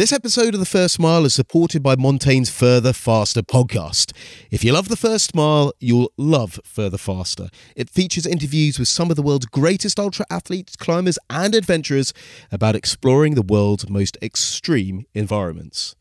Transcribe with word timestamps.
This 0.00 0.14
episode 0.14 0.54
of 0.54 0.60
The 0.60 0.64
First 0.64 0.98
Mile 0.98 1.26
is 1.26 1.34
supported 1.34 1.82
by 1.82 1.94
Montane's 1.94 2.48
Further 2.48 2.94
Faster 2.94 3.42
podcast. 3.42 4.14
If 4.50 4.64
you 4.64 4.72
love 4.72 4.88
The 4.88 4.96
First 4.96 5.34
Mile, 5.34 5.74
you'll 5.78 6.10
love 6.16 6.58
Further 6.64 6.96
Faster. 6.96 7.50
It 7.76 7.90
features 7.90 8.24
interviews 8.24 8.78
with 8.78 8.88
some 8.88 9.10
of 9.10 9.16
the 9.16 9.22
world's 9.22 9.44
greatest 9.44 10.00
ultra 10.00 10.24
athletes, 10.30 10.74
climbers, 10.74 11.18
and 11.28 11.54
adventurers 11.54 12.14
about 12.50 12.76
exploring 12.76 13.34
the 13.34 13.42
world's 13.42 13.90
most 13.90 14.16
extreme 14.22 15.04
environments. 15.12 15.94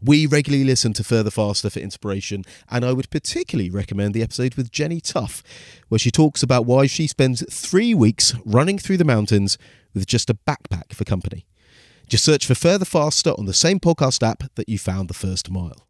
We 0.00 0.26
regularly 0.26 0.62
listen 0.62 0.92
to 0.92 1.02
Further 1.02 1.32
Faster 1.32 1.70
for 1.70 1.80
inspiration, 1.80 2.44
and 2.68 2.84
I 2.84 2.92
would 2.92 3.10
particularly 3.10 3.68
recommend 3.68 4.14
the 4.14 4.22
episode 4.22 4.54
with 4.54 4.70
Jenny 4.70 5.00
Tough, 5.00 5.42
where 5.88 5.98
she 5.98 6.12
talks 6.12 6.44
about 6.44 6.66
why 6.66 6.86
she 6.86 7.08
spends 7.08 7.42
three 7.52 7.96
weeks 7.96 8.32
running 8.44 8.78
through 8.78 8.98
the 8.98 9.04
mountains 9.04 9.58
with 9.92 10.06
just 10.06 10.30
a 10.30 10.34
backpack 10.34 10.94
for 10.94 11.02
company. 11.02 11.46
Just 12.10 12.24
search 12.24 12.44
for 12.44 12.56
Further 12.56 12.84
Faster 12.84 13.30
on 13.38 13.46
the 13.46 13.54
same 13.54 13.78
podcast 13.78 14.28
app 14.28 14.42
that 14.56 14.68
you 14.68 14.80
found 14.80 15.06
The 15.06 15.14
First 15.14 15.48
Mile. 15.48 15.86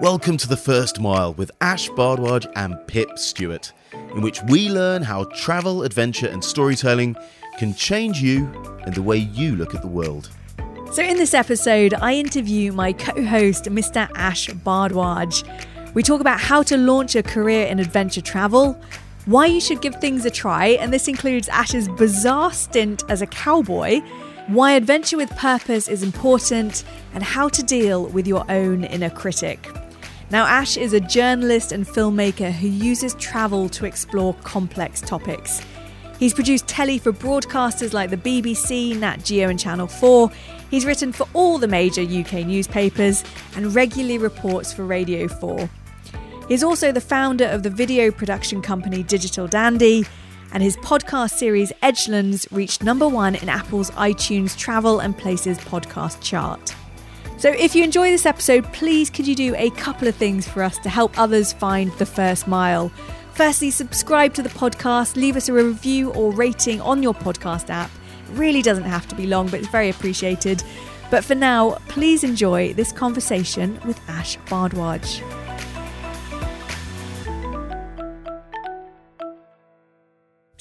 Welcome 0.00 0.38
to 0.38 0.48
The 0.48 0.56
First 0.56 1.00
Mile 1.00 1.34
with 1.34 1.50
Ash 1.60 1.90
Bhardwaj 1.90 2.50
and 2.56 2.78
Pip 2.86 3.18
Stewart, 3.18 3.74
in 4.14 4.22
which 4.22 4.42
we 4.44 4.70
learn 4.70 5.02
how 5.02 5.24
travel, 5.24 5.82
adventure, 5.82 6.28
and 6.28 6.42
storytelling 6.42 7.14
can 7.58 7.74
change 7.74 8.22
you 8.22 8.46
and 8.86 8.94
the 8.94 9.02
way 9.02 9.18
you 9.18 9.54
look 9.54 9.74
at 9.74 9.82
the 9.82 9.88
world. 9.88 10.30
So, 10.92 11.02
in 11.02 11.18
this 11.18 11.34
episode, 11.34 11.92
I 11.92 12.14
interview 12.14 12.72
my 12.72 12.94
co 12.94 13.22
host, 13.22 13.64
Mr. 13.64 14.08
Ash 14.14 14.48
Bhardwaj. 14.48 15.44
We 15.92 16.02
talk 16.02 16.22
about 16.22 16.40
how 16.40 16.62
to 16.62 16.78
launch 16.78 17.14
a 17.14 17.22
career 17.22 17.66
in 17.66 17.78
adventure 17.78 18.22
travel, 18.22 18.80
why 19.26 19.46
you 19.46 19.60
should 19.60 19.80
give 19.80 19.96
things 19.96 20.26
a 20.26 20.30
try, 20.30 20.68
and 20.68 20.92
this 20.92 21.08
includes 21.08 21.48
Ash's 21.48 21.88
bizarre 21.88 22.52
stint 22.52 23.04
as 23.08 23.22
a 23.22 23.26
cowboy, 23.26 24.00
why 24.48 24.72
adventure 24.72 25.16
with 25.16 25.30
purpose 25.30 25.88
is 25.88 26.02
important, 26.02 26.84
and 27.14 27.22
how 27.22 27.48
to 27.48 27.62
deal 27.62 28.06
with 28.06 28.26
your 28.26 28.44
own 28.50 28.84
inner 28.84 29.08
critic. 29.08 29.66
Now, 30.30 30.44
Ash 30.44 30.76
is 30.76 30.92
a 30.92 31.00
journalist 31.00 31.72
and 31.72 31.86
filmmaker 31.86 32.52
who 32.52 32.68
uses 32.68 33.14
travel 33.14 33.68
to 33.70 33.86
explore 33.86 34.34
complex 34.42 35.00
topics. 35.00 35.62
He's 36.18 36.34
produced 36.34 36.66
telly 36.68 36.98
for 36.98 37.12
broadcasters 37.12 37.92
like 37.92 38.10
the 38.10 38.16
BBC, 38.16 38.96
Nat 38.98 39.24
Geo, 39.24 39.48
and 39.48 39.58
Channel 39.58 39.86
4. 39.86 40.30
He's 40.70 40.86
written 40.86 41.12
for 41.12 41.26
all 41.34 41.58
the 41.58 41.68
major 41.68 42.02
UK 42.02 42.46
newspapers 42.46 43.24
and 43.56 43.74
regularly 43.74 44.18
reports 44.18 44.72
for 44.72 44.84
Radio 44.84 45.28
4. 45.28 45.68
He's 46.48 46.62
also 46.62 46.92
the 46.92 47.00
founder 47.00 47.46
of 47.46 47.62
the 47.62 47.70
video 47.70 48.10
production 48.10 48.60
company 48.60 49.02
Digital 49.02 49.46
Dandy, 49.46 50.04
and 50.52 50.62
his 50.62 50.76
podcast 50.78 51.32
series 51.32 51.72
Edgelands 51.82 52.46
reached 52.50 52.82
number 52.82 53.08
one 53.08 53.34
in 53.34 53.48
Apple's 53.48 53.90
iTunes 53.92 54.56
Travel 54.56 55.00
and 55.00 55.16
Places 55.16 55.58
podcast 55.58 56.20
chart. 56.20 56.74
So, 57.38 57.50
if 57.50 57.74
you 57.74 57.82
enjoy 57.82 58.10
this 58.10 58.26
episode, 58.26 58.64
please 58.72 59.10
could 59.10 59.26
you 59.26 59.34
do 59.34 59.54
a 59.56 59.70
couple 59.70 60.06
of 60.06 60.14
things 60.14 60.46
for 60.46 60.62
us 60.62 60.78
to 60.78 60.88
help 60.88 61.18
others 61.18 61.52
find 61.52 61.90
the 61.92 62.06
first 62.06 62.46
mile? 62.46 62.90
Firstly, 63.32 63.70
subscribe 63.70 64.32
to 64.34 64.42
the 64.42 64.48
podcast, 64.48 65.16
leave 65.16 65.36
us 65.36 65.48
a 65.48 65.52
review 65.52 66.12
or 66.12 66.30
rating 66.30 66.80
on 66.80 67.02
your 67.02 67.14
podcast 67.14 67.68
app. 67.70 67.90
It 68.30 68.38
really 68.38 68.62
doesn't 68.62 68.84
have 68.84 69.08
to 69.08 69.16
be 69.16 69.26
long, 69.26 69.48
but 69.48 69.58
it's 69.58 69.68
very 69.68 69.90
appreciated. 69.90 70.62
But 71.10 71.24
for 71.24 71.34
now, 71.34 71.78
please 71.88 72.22
enjoy 72.22 72.74
this 72.74 72.92
conversation 72.92 73.80
with 73.84 74.00
Ash 74.08 74.38
Bhardwaj. 74.46 75.43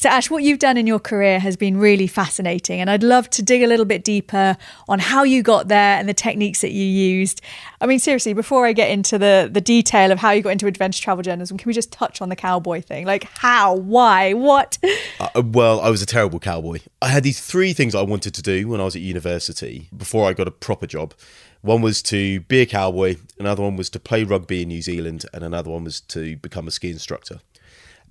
So, 0.03 0.09
Ash, 0.09 0.29
what 0.29 0.43
you've 0.43 0.59
done 0.59 0.75
in 0.75 0.85
your 0.85 0.99
career 0.99 1.39
has 1.39 1.55
been 1.55 1.77
really 1.77 2.07
fascinating. 2.07 2.81
And 2.81 2.89
I'd 2.89 3.03
love 3.03 3.29
to 3.29 3.41
dig 3.41 3.63
a 3.63 3.67
little 3.67 3.85
bit 3.85 4.03
deeper 4.03 4.57
on 4.89 4.99
how 4.99 5.23
you 5.23 5.41
got 5.41 5.69
there 5.69 5.97
and 5.97 6.09
the 6.09 6.13
techniques 6.13 6.59
that 6.59 6.73
you 6.73 6.83
used. 6.83 7.39
I 7.79 7.85
mean, 7.85 7.99
seriously, 7.99 8.33
before 8.33 8.65
I 8.65 8.73
get 8.73 8.89
into 8.89 9.17
the, 9.17 9.49
the 9.49 9.61
detail 9.61 10.11
of 10.11 10.19
how 10.19 10.31
you 10.31 10.41
got 10.41 10.49
into 10.49 10.67
adventure 10.67 11.01
travel 11.01 11.23
journalism, 11.23 11.57
can 11.57 11.69
we 11.69 11.73
just 11.73 11.93
touch 11.93 12.21
on 12.21 12.27
the 12.27 12.35
cowboy 12.35 12.81
thing? 12.81 13.05
Like, 13.05 13.23
how, 13.37 13.75
why, 13.75 14.33
what? 14.33 14.77
Uh, 15.21 15.41
well, 15.41 15.79
I 15.79 15.89
was 15.89 16.01
a 16.01 16.05
terrible 16.05 16.39
cowboy. 16.39 16.79
I 17.01 17.07
had 17.07 17.23
these 17.23 17.39
three 17.39 17.71
things 17.71 17.95
I 17.95 18.01
wanted 18.01 18.33
to 18.33 18.41
do 18.41 18.67
when 18.67 18.81
I 18.81 18.83
was 18.83 18.97
at 18.97 19.01
university 19.01 19.87
before 19.95 20.27
I 20.27 20.33
got 20.33 20.49
a 20.49 20.51
proper 20.51 20.85
job. 20.85 21.13
One 21.61 21.81
was 21.81 22.01
to 22.03 22.41
be 22.41 22.59
a 22.59 22.65
cowboy, 22.65 23.15
another 23.39 23.63
one 23.63 23.77
was 23.77 23.89
to 23.91 24.01
play 24.01 24.25
rugby 24.25 24.63
in 24.63 24.67
New 24.67 24.81
Zealand, 24.81 25.23
and 25.33 25.45
another 25.45 25.71
one 25.71 25.85
was 25.85 26.01
to 26.01 26.35
become 26.35 26.67
a 26.67 26.71
ski 26.71 26.91
instructor. 26.91 27.39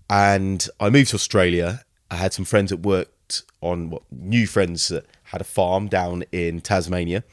And 0.09 0.67
I 0.79 0.91
moved 0.91 1.11
to 1.11 1.17
Australia. 1.17 1.85
I 2.11 2.17
had 2.17 2.33
some 2.33 2.45
friends 2.45 2.71
that 2.71 2.79
worked 2.79 3.43
on 3.61 3.91
what 3.91 4.03
new 4.11 4.47
friends 4.47 4.89
that 4.89 5.07
had 5.25 5.41
a 5.41 5.45
farm 5.45 5.89
down 5.89 6.25
in 6.33 6.61
Tasmania. 6.61 7.25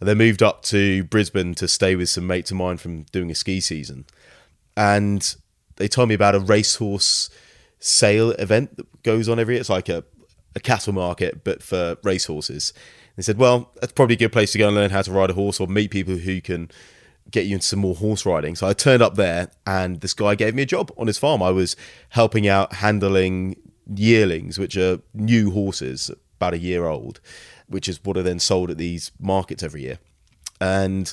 And 0.00 0.08
then 0.08 0.18
moved 0.18 0.42
up 0.42 0.62
to 0.64 1.04
Brisbane 1.04 1.54
to 1.56 1.68
stay 1.68 1.94
with 1.94 2.08
some 2.08 2.26
mates 2.26 2.50
of 2.50 2.56
mine 2.56 2.76
from 2.76 3.02
doing 3.12 3.30
a 3.30 3.34
ski 3.34 3.60
season. 3.60 4.04
And 4.76 5.36
they 5.76 5.86
told 5.86 6.08
me 6.08 6.14
about 6.14 6.34
a 6.34 6.40
racehorse 6.40 7.30
sale 7.78 8.30
event 8.32 8.76
that 8.76 9.02
goes 9.02 9.28
on 9.28 9.38
every 9.38 9.54
year. 9.54 9.60
It's 9.60 9.70
like 9.70 9.88
a, 9.88 10.04
a 10.56 10.60
cattle 10.60 10.92
market, 10.92 11.44
but 11.44 11.62
for 11.62 11.96
racehorses. 12.02 12.72
They 13.16 13.22
said, 13.22 13.38
well, 13.38 13.70
that's 13.80 13.92
probably 13.92 14.14
a 14.14 14.18
good 14.18 14.32
place 14.32 14.52
to 14.52 14.58
go 14.58 14.68
and 14.68 14.76
learn 14.76 14.90
how 14.90 15.02
to 15.02 15.12
ride 15.12 15.30
a 15.30 15.34
horse 15.34 15.60
or 15.60 15.66
meet 15.66 15.90
people 15.90 16.16
who 16.16 16.40
can 16.40 16.70
get 17.30 17.46
you 17.46 17.54
into 17.54 17.66
some 17.66 17.80
more 17.80 17.94
horse 17.94 18.26
riding. 18.26 18.54
So 18.54 18.66
I 18.66 18.72
turned 18.72 19.02
up 19.02 19.14
there 19.14 19.50
and 19.66 20.00
this 20.00 20.14
guy 20.14 20.34
gave 20.34 20.54
me 20.54 20.62
a 20.62 20.66
job 20.66 20.90
on 20.96 21.06
his 21.06 21.18
farm. 21.18 21.42
I 21.42 21.50
was 21.50 21.76
helping 22.10 22.46
out 22.46 22.74
handling 22.74 23.56
yearlings, 23.94 24.58
which 24.58 24.76
are 24.76 25.00
new 25.14 25.50
horses, 25.50 26.10
about 26.36 26.54
a 26.54 26.58
year 26.58 26.86
old, 26.86 27.20
which 27.68 27.88
is 27.88 28.04
what 28.04 28.16
are 28.16 28.22
then 28.22 28.38
sold 28.38 28.70
at 28.70 28.78
these 28.78 29.12
markets 29.20 29.62
every 29.62 29.82
year. 29.82 29.98
And 30.60 31.12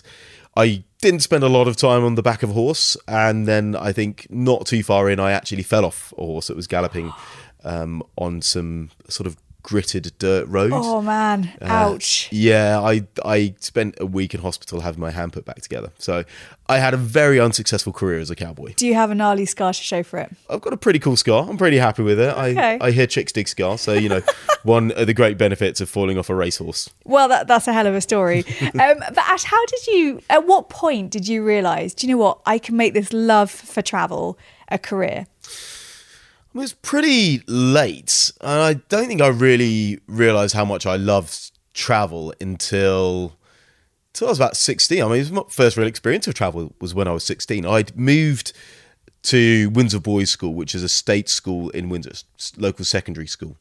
I 0.57 0.83
didn't 1.01 1.21
spend 1.21 1.43
a 1.43 1.49
lot 1.49 1.67
of 1.67 1.75
time 1.75 2.03
on 2.03 2.15
the 2.15 2.21
back 2.21 2.43
of 2.43 2.51
a 2.51 2.53
horse. 2.53 2.97
And 3.07 3.47
then 3.47 3.75
I 3.75 3.91
think 3.91 4.27
not 4.29 4.65
too 4.65 4.83
far 4.83 5.09
in, 5.09 5.19
I 5.19 5.31
actually 5.31 5.63
fell 5.63 5.85
off 5.85 6.13
a 6.17 6.21
horse 6.21 6.47
that 6.47 6.55
was 6.55 6.67
galloping 6.67 7.13
um, 7.63 8.03
on 8.17 8.41
some 8.41 8.89
sort 9.07 9.27
of 9.27 9.37
gritted 9.63 10.11
dirt 10.19 10.47
road. 10.47 10.71
Oh 10.73 11.01
man, 11.01 11.53
uh, 11.61 11.65
ouch. 11.65 12.29
Yeah, 12.31 12.79
I 12.79 13.07
I 13.23 13.55
spent 13.59 13.95
a 13.99 14.05
week 14.05 14.33
in 14.33 14.41
hospital 14.41 14.81
having 14.81 15.01
my 15.01 15.11
hand 15.11 15.33
put 15.33 15.45
back 15.45 15.61
together. 15.61 15.91
So 15.97 16.23
I 16.67 16.77
had 16.77 16.93
a 16.93 16.97
very 16.97 17.39
unsuccessful 17.39 17.93
career 17.93 18.19
as 18.19 18.29
a 18.29 18.35
cowboy. 18.35 18.73
Do 18.75 18.87
you 18.87 18.93
have 18.93 19.11
a 19.11 19.15
gnarly 19.15 19.45
scar 19.45 19.73
to 19.73 19.81
show 19.81 20.03
for 20.03 20.19
it? 20.19 20.31
I've 20.49 20.61
got 20.61 20.73
a 20.73 20.77
pretty 20.77 20.99
cool 20.99 21.17
scar. 21.17 21.47
I'm 21.49 21.57
pretty 21.57 21.77
happy 21.77 22.03
with 22.03 22.19
it. 22.19 22.35
Okay. 22.37 22.77
I, 22.79 22.87
I 22.87 22.91
hear 22.91 23.07
chicks 23.07 23.31
dig 23.31 23.47
scars, 23.47 23.81
so 23.81 23.93
you 23.93 24.09
know, 24.09 24.21
one 24.63 24.91
of 24.91 25.07
the 25.07 25.13
great 25.13 25.37
benefits 25.37 25.81
of 25.81 25.89
falling 25.89 26.17
off 26.17 26.29
a 26.29 26.35
racehorse. 26.35 26.89
Well, 27.05 27.27
that, 27.27 27.47
that's 27.47 27.67
a 27.67 27.73
hell 27.73 27.87
of 27.87 27.95
a 27.95 28.01
story. 28.01 28.39
um, 28.61 28.99
but 28.99 29.17
Ash, 29.17 29.43
how 29.43 29.65
did 29.65 29.87
you? 29.87 30.21
At 30.29 30.47
what 30.47 30.69
point 30.69 31.11
did 31.11 31.27
you 31.27 31.43
realise? 31.43 31.93
Do 31.93 32.07
you 32.07 32.13
know 32.13 32.19
what? 32.19 32.39
I 32.45 32.59
can 32.59 32.77
make 32.77 32.93
this 32.93 33.11
love 33.13 33.51
for 33.51 33.81
travel 33.81 34.37
a 34.69 34.77
career. 34.77 35.25
It 36.51 36.57
was 36.57 36.73
pretty 36.73 37.43
late, 37.45 38.31
and 38.41 38.59
I 38.59 38.73
don't 38.73 39.07
think 39.07 39.21
I 39.21 39.27
really 39.27 39.99
realised 40.07 40.55
how 40.55 40.65
much 40.65 40.87
I 40.87 40.95
loved 40.95 41.51
travel 41.75 42.33
until 42.41 43.35
until 44.07 44.27
I 44.27 44.31
was 44.31 44.39
about 44.39 44.57
sixteen. 44.57 45.03
I 45.03 45.07
mean, 45.07 45.31
my 45.31 45.43
first 45.47 45.77
real 45.77 45.85
experience 45.85 46.27
of 46.27 46.33
travel 46.33 46.73
was 46.81 46.95
when 46.95 47.07
I 47.07 47.11
was 47.11 47.23
sixteen. 47.23 47.67
I'd 47.67 47.95
moved 47.95 48.53
to 49.23 49.69
Windsor 49.75 49.99
Boys 49.99 50.31
School, 50.31 50.55
which 50.55 50.73
is 50.73 50.81
a 50.81 50.89
state 50.89 51.29
school 51.29 51.69
in 51.69 51.87
Windsor, 51.87 52.13
local 52.57 52.83
secondary 52.83 53.27
school, 53.27 53.57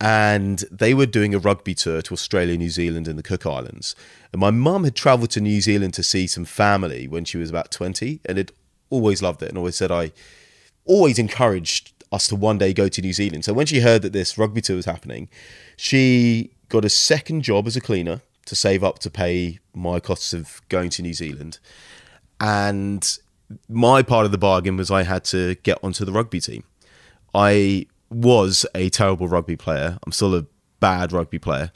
and 0.00 0.64
they 0.68 0.94
were 0.94 1.06
doing 1.06 1.36
a 1.36 1.38
rugby 1.38 1.74
tour 1.74 2.02
to 2.02 2.12
Australia, 2.12 2.58
New 2.58 2.70
Zealand, 2.70 3.06
and 3.06 3.16
the 3.16 3.22
Cook 3.22 3.46
Islands. 3.46 3.94
And 4.32 4.40
my 4.40 4.50
mum 4.50 4.82
had 4.82 4.96
travelled 4.96 5.30
to 5.30 5.40
New 5.40 5.60
Zealand 5.60 5.94
to 5.94 6.02
see 6.02 6.26
some 6.26 6.44
family 6.44 7.06
when 7.06 7.24
she 7.24 7.38
was 7.38 7.50
about 7.50 7.70
twenty, 7.70 8.20
and 8.24 8.36
had 8.36 8.50
always 8.90 9.22
loved 9.22 9.44
it, 9.44 9.48
and 9.48 9.56
always 9.56 9.76
said 9.76 9.92
I 9.92 10.10
always 10.84 11.16
encouraged 11.16 11.91
us 12.12 12.28
to 12.28 12.36
one 12.36 12.58
day 12.58 12.72
go 12.72 12.88
to 12.88 13.00
New 13.00 13.12
Zealand. 13.12 13.44
So 13.44 13.52
when 13.52 13.66
she 13.66 13.80
heard 13.80 14.02
that 14.02 14.12
this 14.12 14.36
rugby 14.36 14.60
tour 14.60 14.76
was 14.76 14.84
happening, 14.84 15.28
she 15.76 16.52
got 16.68 16.84
a 16.84 16.90
second 16.90 17.42
job 17.42 17.66
as 17.66 17.76
a 17.76 17.80
cleaner 17.80 18.20
to 18.46 18.54
save 18.54 18.84
up 18.84 18.98
to 19.00 19.10
pay 19.10 19.58
my 19.74 19.98
costs 20.00 20.32
of 20.32 20.60
going 20.68 20.90
to 20.90 21.02
New 21.02 21.14
Zealand. 21.14 21.58
And 22.40 23.18
my 23.68 24.02
part 24.02 24.26
of 24.26 24.32
the 24.32 24.38
bargain 24.38 24.76
was 24.76 24.90
I 24.90 25.04
had 25.04 25.24
to 25.24 25.54
get 25.56 25.78
onto 25.82 26.04
the 26.04 26.12
rugby 26.12 26.40
team. 26.40 26.64
I 27.34 27.86
was 28.10 28.66
a 28.74 28.90
terrible 28.90 29.28
rugby 29.28 29.56
player. 29.56 29.98
I'm 30.04 30.12
still 30.12 30.34
a 30.34 30.44
bad 30.80 31.12
rugby 31.12 31.38
player. 31.38 31.72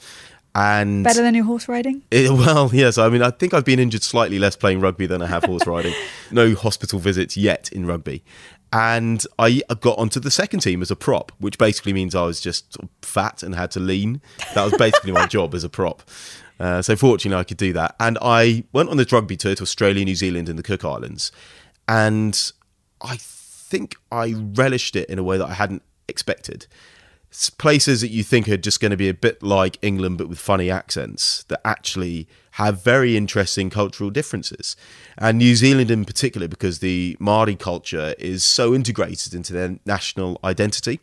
And 0.55 1.05
better 1.05 1.21
than 1.21 1.35
your 1.35 1.44
horse 1.44 1.69
riding? 1.69 2.03
It, 2.11 2.27
eh, 2.31 2.32
well, 2.32 2.71
yes. 2.73 2.97
I 2.97 3.11
mean, 3.11 3.23
I 3.23 3.31
think 3.31 3.53
I've 3.53 3.65
been 3.65 3.79
injured 3.79 4.03
slightly 4.03 4.39
less 4.39 4.56
playing 4.56 4.81
rugby 4.81 5.06
than 5.06 5.21
I 5.21 5.27
have 5.27 5.44
horse 5.44 5.67
riding. 5.67 5.94
No 6.32 6.56
hospital 6.56 6.99
visits 6.99 7.37
yet 7.37 7.71
in 7.71 7.87
rugby 7.87 8.25
and 8.76 9.25
I 9.38 9.62
got 9.81 9.99
onto 9.99 10.20
the 10.20 10.31
second 10.31 10.61
team 10.61 10.82
as 10.82 10.90
a 10.90 10.96
prop, 10.96 11.32
which 11.38 11.56
basically 11.56 11.94
means 11.94 12.14
I 12.14 12.25
was 12.25 12.43
just 12.43 12.76
fat 13.00 13.43
and 13.43 13.55
had 13.55 13.70
to 13.70 13.81
lean. 13.81 14.20
That 14.55 14.64
was 14.64 14.75
basically 14.76 15.12
my 15.12 15.26
job 15.37 15.55
as 15.55 15.64
a 15.64 15.70
prop. 15.70 16.02
Uh, 16.61 16.82
so 16.82 16.94
fortunately, 16.94 17.40
I 17.40 17.44
could 17.44 17.56
do 17.56 17.73
that. 17.73 17.96
And 17.99 18.19
I 18.20 18.64
went 18.75 18.90
on 18.90 18.99
the 18.99 19.08
rugby 19.11 19.34
tour 19.34 19.55
to 19.55 19.62
Australia, 19.62 20.05
New 20.05 20.14
Zealand, 20.14 20.50
and 20.50 20.58
the 20.58 20.62
Cook 20.62 20.84
Islands, 20.84 21.32
and 21.88 22.52
I 23.00 23.17
think 23.19 23.96
I 24.12 24.34
relished 24.37 24.94
it 24.94 25.08
in 25.08 25.19
a 25.19 25.22
way 25.22 25.38
that 25.38 25.49
I 25.49 25.55
hadn't 25.55 25.82
expected. 26.06 26.67
Places 27.58 28.00
that 28.00 28.08
you 28.08 28.23
think 28.23 28.49
are 28.49 28.56
just 28.56 28.81
going 28.81 28.90
to 28.90 28.96
be 28.96 29.08
a 29.08 29.14
bit 29.14 29.43
like 29.43 29.78
England 29.82 30.19
but 30.19 30.28
with 30.28 30.38
funny 30.38 30.70
accents 30.70 31.44
that 31.44 31.61
actually 31.64 32.26
have 32.52 32.82
very 32.82 33.17
interesting 33.17 33.69
cultural 33.69 34.11
differences. 34.11 34.76
And 35.19 35.38
New 35.38 35.55
Zealand 35.56 35.90
in 35.90 36.05
particular, 36.05 36.49
because 36.49 36.78
the 36.78 37.17
Māori 37.20 37.58
culture 37.58 38.14
is 38.19 38.44
so 38.44 38.75
integrated 38.75 39.34
into 39.34 39.52
their 39.52 39.78
national 39.84 40.40
identity. 40.43 41.00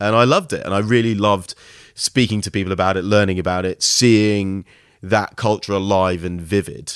And 0.00 0.16
I 0.16 0.24
loved 0.24 0.52
it. 0.52 0.64
And 0.64 0.74
I 0.74 0.78
really 0.78 1.14
loved 1.14 1.54
speaking 1.94 2.40
to 2.40 2.50
people 2.50 2.72
about 2.72 2.96
it, 2.96 3.04
learning 3.04 3.38
about 3.38 3.64
it, 3.64 3.82
seeing 3.82 4.64
that 5.02 5.36
culture 5.36 5.72
alive 5.72 6.24
and 6.24 6.40
vivid. 6.40 6.94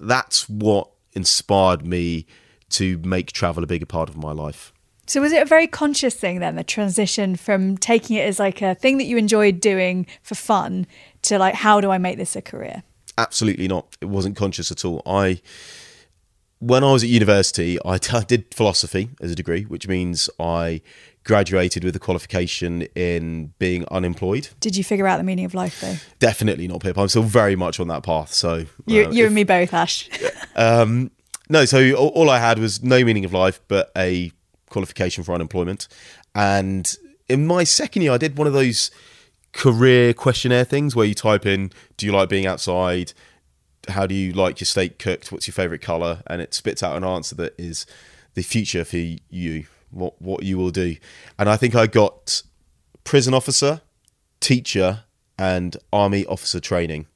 That's 0.00 0.48
what 0.48 0.90
inspired 1.12 1.86
me 1.86 2.26
to 2.70 2.98
make 2.98 3.32
travel 3.32 3.62
a 3.62 3.66
bigger 3.66 3.86
part 3.86 4.08
of 4.08 4.16
my 4.16 4.32
life. 4.32 4.72
So 5.06 5.20
was 5.20 5.32
it 5.32 5.40
a 5.42 5.44
very 5.44 5.66
conscious 5.66 6.14
thing 6.14 6.40
then, 6.40 6.56
the 6.56 6.64
transition 6.64 7.36
from 7.36 7.76
taking 7.78 8.16
it 8.16 8.22
as 8.26 8.38
like 8.38 8.60
a 8.60 8.74
thing 8.74 8.98
that 8.98 9.04
you 9.04 9.16
enjoyed 9.16 9.60
doing 9.60 10.06
for 10.22 10.34
fun 10.34 10.86
to 11.22 11.38
like, 11.38 11.54
how 11.54 11.80
do 11.80 11.90
I 11.90 11.98
make 11.98 12.18
this 12.18 12.34
a 12.34 12.42
career? 12.42 12.82
Absolutely 13.16 13.68
not. 13.68 13.96
It 14.00 14.06
wasn't 14.06 14.36
conscious 14.36 14.70
at 14.72 14.84
all. 14.84 15.02
I, 15.06 15.40
when 16.58 16.82
I 16.82 16.92
was 16.92 17.02
at 17.04 17.08
university, 17.08 17.78
I, 17.84 17.98
I 18.12 18.24
did 18.26 18.52
philosophy 18.52 19.10
as 19.20 19.30
a 19.30 19.34
degree, 19.34 19.62
which 19.62 19.86
means 19.86 20.28
I 20.40 20.82
graduated 21.24 21.82
with 21.82 21.94
a 21.96 21.98
qualification 21.98 22.82
in 22.94 23.52
being 23.58 23.84
unemployed. 23.90 24.48
Did 24.60 24.76
you 24.76 24.84
figure 24.84 25.06
out 25.08 25.16
the 25.18 25.24
meaning 25.24 25.44
of 25.44 25.54
life 25.54 25.80
though? 25.80 25.96
Definitely 26.18 26.68
not, 26.68 26.80
Pip. 26.80 26.96
I'm 26.98 27.08
still 27.08 27.22
very 27.22 27.56
much 27.56 27.80
on 27.80 27.88
that 27.88 28.02
path. 28.02 28.32
So 28.32 28.66
You, 28.86 29.06
uh, 29.06 29.10
you 29.10 29.22
if- 29.24 29.26
and 29.26 29.34
me 29.34 29.44
both, 29.44 29.72
Ash. 29.72 30.08
Um, 30.58 31.10
no, 31.50 31.66
so 31.66 31.92
all, 31.92 32.08
all 32.08 32.30
I 32.30 32.38
had 32.38 32.58
was 32.58 32.82
no 32.82 33.04
meaning 33.04 33.26
of 33.26 33.32
life, 33.34 33.60
but 33.68 33.92
a 33.94 34.32
qualification 34.76 35.24
for 35.24 35.34
unemployment. 35.34 35.88
And 36.34 36.94
in 37.30 37.46
my 37.46 37.64
second 37.64 38.02
year, 38.02 38.12
I 38.12 38.18
did 38.18 38.36
one 38.36 38.46
of 38.46 38.52
those 38.52 38.90
career 39.52 40.12
questionnaire 40.12 40.64
things 40.64 40.94
where 40.94 41.06
you 41.06 41.14
type 41.14 41.46
in, 41.46 41.72
"Do 41.96 42.04
you 42.04 42.12
like 42.12 42.28
being 42.28 42.46
outside? 42.46 43.14
How 43.88 44.06
do 44.06 44.14
you 44.14 44.34
like 44.34 44.60
your 44.60 44.66
steak 44.66 44.98
cooked? 44.98 45.32
What's 45.32 45.46
your 45.46 45.54
favorite 45.54 45.80
color?" 45.80 46.22
And 46.26 46.42
it 46.42 46.52
spits 46.52 46.82
out 46.82 46.94
an 46.94 47.04
answer 47.04 47.34
that 47.36 47.54
is 47.56 47.86
the 48.34 48.42
future 48.42 48.84
for 48.84 48.98
you, 49.30 49.64
what 49.90 50.20
what 50.20 50.42
you 50.42 50.58
will 50.58 50.70
do. 50.70 50.96
And 51.38 51.48
I 51.48 51.56
think 51.56 51.74
I 51.74 51.86
got 51.86 52.42
prison 53.02 53.32
officer, 53.32 53.80
teacher, 54.40 55.04
and 55.38 55.74
army 55.90 56.26
officer 56.26 56.60
training. 56.60 57.06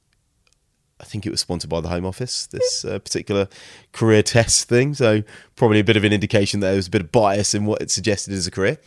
I 1.01 1.05
think 1.05 1.25
it 1.25 1.31
was 1.31 1.41
sponsored 1.41 1.69
by 1.69 1.81
the 1.81 1.89
Home 1.89 2.05
Office, 2.05 2.45
this 2.47 2.85
uh, 2.85 2.99
particular 2.99 3.47
career 3.91 4.21
test 4.23 4.69
thing. 4.69 4.93
So, 4.93 5.23
probably 5.55 5.79
a 5.79 5.83
bit 5.83 5.97
of 5.97 6.03
an 6.03 6.13
indication 6.13 6.59
that 6.59 6.67
there 6.67 6.75
was 6.75 6.87
a 6.87 6.91
bit 6.91 7.01
of 7.01 7.11
bias 7.11 7.53
in 7.53 7.65
what 7.65 7.81
it 7.81 7.89
suggested 7.89 8.33
as 8.33 8.47
a 8.47 8.51
career. 8.51 8.77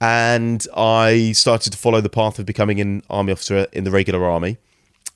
And 0.00 0.66
I 0.76 1.32
started 1.32 1.72
to 1.72 1.78
follow 1.78 2.00
the 2.00 2.10
path 2.10 2.38
of 2.38 2.46
becoming 2.46 2.80
an 2.80 3.02
army 3.08 3.32
officer 3.32 3.68
in 3.72 3.84
the 3.84 3.90
regular 3.90 4.24
army. 4.24 4.58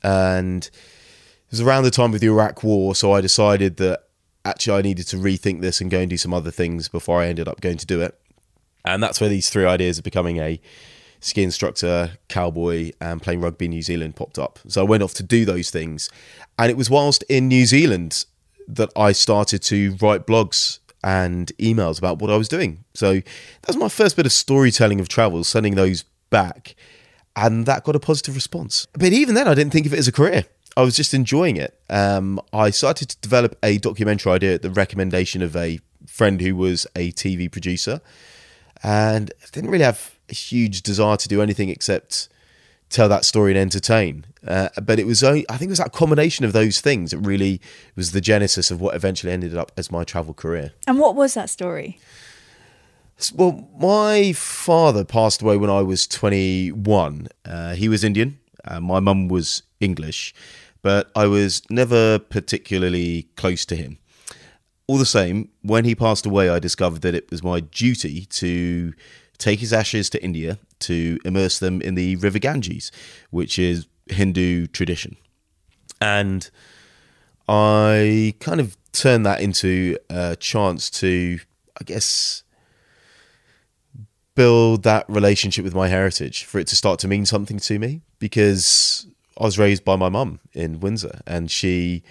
And 0.02 0.64
it 0.64 1.50
was 1.50 1.61
around 1.61 1.82
the 1.82 1.90
time 1.90 2.14
of 2.14 2.20
the 2.20 2.29
Iraq 2.29 2.62
War. 2.62 2.94
So, 2.94 3.12
I 3.12 3.20
decided 3.20 3.76
that 3.79 4.05
actually 4.44 4.79
I 4.79 4.82
needed 4.82 5.06
to 5.08 5.17
rethink 5.17 5.61
this 5.61 5.81
and 5.81 5.91
go 5.91 5.99
and 5.99 6.08
do 6.08 6.17
some 6.17 6.32
other 6.32 6.52
things 6.52 6.88
before 6.88 7.20
I 7.20 7.26
ended 7.26 7.49
up 7.49 7.61
going 7.61 7.79
to 7.79 7.87
do 7.87 8.00
it. 8.00 8.19
And 8.84 9.02
that's 9.02 9.20
where 9.20 9.29
these 9.29 9.50
three 9.50 9.67
ideas 9.67 9.99
of 9.99 10.05
becoming 10.05 10.38
a 10.38 10.61
ski 11.20 11.43
instructor, 11.43 12.12
cowboy, 12.29 12.93
and 13.00 13.23
playing 13.23 13.41
rugby 13.41 13.67
in 13.67 13.73
New 13.73 13.82
Zealand 13.82 14.17
popped 14.17 14.38
up. 14.38 14.59
So 14.69 14.81
I 14.81 14.85
went 14.85 15.03
off 15.03 15.15
to 15.15 15.23
do 15.23 15.44
those 15.44 15.70
things. 15.70 16.11
And 16.59 16.70
it 16.70 16.76
was 16.76 16.91
whilst 16.91 17.23
in 17.25 17.49
New 17.49 17.67
Zealand 17.67 18.25
that 18.67 18.91
I 18.97 19.12
started 19.12 19.62
to 19.62 19.97
write 20.00 20.26
blogs 20.26 20.79
and 21.03 21.53
emails 21.59 21.99
about 21.99 22.19
what 22.19 22.31
I 22.31 22.37
was 22.37 22.49
doing. 22.49 22.85
So 22.94 23.15
that 23.15 23.67
was 23.67 23.76
my 23.76 23.88
first 23.88 24.17
bit 24.17 24.26
of 24.26 24.32
storytelling 24.32 25.00
of 25.00 25.09
travel, 25.09 25.44
sending 25.44 25.75
those 25.75 26.05
back. 26.31 26.75
And 27.37 27.67
that 27.67 27.85
got 27.85 27.94
a 27.94 28.00
positive 28.00 28.35
response. 28.35 28.87
But 28.93 29.12
even 29.12 29.35
then, 29.35 29.47
I 29.47 29.55
didn't 29.55 29.73
think 29.73 29.87
of 29.87 29.94
it 29.94 29.99
as 29.99 30.09
a 30.09 30.12
career. 30.12 30.44
I 30.76 30.82
was 30.82 30.97
just 30.97 31.15
enjoying 31.15 31.56
it. 31.56 31.81
Um, 31.88 32.41
I 32.53 32.70
started 32.70 33.09
to 33.11 33.17
develop 33.20 33.56
a 33.62 33.79
documentary 33.79 34.32
idea 34.32 34.55
at 34.55 34.62
the 34.62 34.70
recommendation 34.70 35.43
of 35.43 35.56
a 35.56 35.81
friend 36.06 36.41
who 36.41 36.56
was 36.56 36.87
a 36.97 37.12
TV 37.12 37.50
producer 37.50 38.00
and 38.82 39.32
I 39.43 39.47
didn't 39.53 39.70
really 39.70 39.85
have 39.85 40.18
huge 40.33 40.83
desire 40.83 41.17
to 41.17 41.29
do 41.29 41.43
anything 41.43 41.69
except 41.69 42.29
tell 42.91 43.09
that 43.09 43.25
story 43.25 43.53
and 43.53 43.59
entertain. 43.59 44.25
Uh, 44.47 44.69
but 44.83 44.99
it 44.99 45.07
was 45.07 45.23
only, 45.23 45.45
I 45.49 45.57
think 45.57 45.69
it 45.69 45.73
was 45.73 45.79
that 45.79 45.93
combination 45.93 46.45
of 46.45 46.53
those 46.53 46.81
things 46.81 47.11
that 47.11 47.19
really 47.19 47.61
was 47.97 48.13
the 48.13 48.21
genesis 48.21 48.71
of 48.71 48.81
what 48.81 48.95
eventually 48.95 49.33
ended 49.33 49.57
up 49.57 49.73
as 49.77 49.91
my 49.91 50.05
travel 50.05 50.35
career. 50.35 50.73
and 50.87 50.99
what 50.99 51.15
was 51.15 51.35
that 51.35 51.51
story? 51.51 51.99
Well, 53.35 53.69
my 53.77 54.33
father 54.33 55.05
passed 55.05 55.43
away 55.43 55.57
when 55.57 55.71
I 55.71 55.83
was 55.83 56.07
21. 56.07 57.29
Uh, 57.45 57.75
he 57.75 57.89
was 57.89 58.05
Indian. 58.05 58.39
Uh, 58.65 58.81
my 58.81 59.01
mum 59.01 59.27
was 59.29 59.65
English, 59.81 60.33
but 60.83 61.11
I 61.17 61.27
was 61.27 61.63
never 61.69 62.21
particularly 62.21 63.29
close 63.37 63.65
to 63.67 63.77
him. 63.77 63.99
All 64.87 64.99
the 64.99 65.05
same, 65.07 65.49
when 65.63 65.85
he 65.85 65.95
passed 65.95 66.27
away, 66.27 66.49
I 66.49 66.61
discovered 66.61 67.03
that 67.03 67.15
it 67.15 67.31
was 67.31 67.43
my 67.43 67.61
duty 67.61 68.25
to 68.27 68.95
take 69.38 69.61
his 69.61 69.73
ashes 69.73 70.11
to 70.11 70.23
India 70.23 70.58
to 70.81 71.19
immerse 71.25 71.58
them 71.58 71.81
in 71.81 71.94
the 71.94 72.17
River 72.17 72.38
Ganges, 72.38 72.90
which 73.31 73.58
is 73.58 73.87
Hindu 74.08 74.67
tradition. 74.67 75.17
And 76.00 76.49
I 77.49 78.35
kind 78.40 78.61
of 78.61 78.76
turned 78.93 79.25
that 79.26 79.40
into 79.40 79.96
a 80.11 80.37
chance 80.37 80.90
to, 80.90 81.38
I 81.81 81.85
guess, 81.85 82.43
build 84.35 84.85
that 84.85 85.05
relationship 85.08 85.64
with 85.64 85.75
my 85.75 85.88
heritage 85.88 86.44
for 86.44 86.58
it 86.58 86.67
to 86.69 86.76
start 86.76 87.00
to 87.00 87.08
mean 87.08 87.26
something 87.26 87.58
to 87.58 87.79
me 87.79 88.02
because 88.19 89.06
I 89.37 89.44
was 89.44 89.58
raised 89.58 89.84
by 89.84 89.96
my 89.96 90.08
mum 90.08 90.41
in 90.52 90.81
Windsor 90.81 91.23
and 91.26 91.50
she 91.50 92.02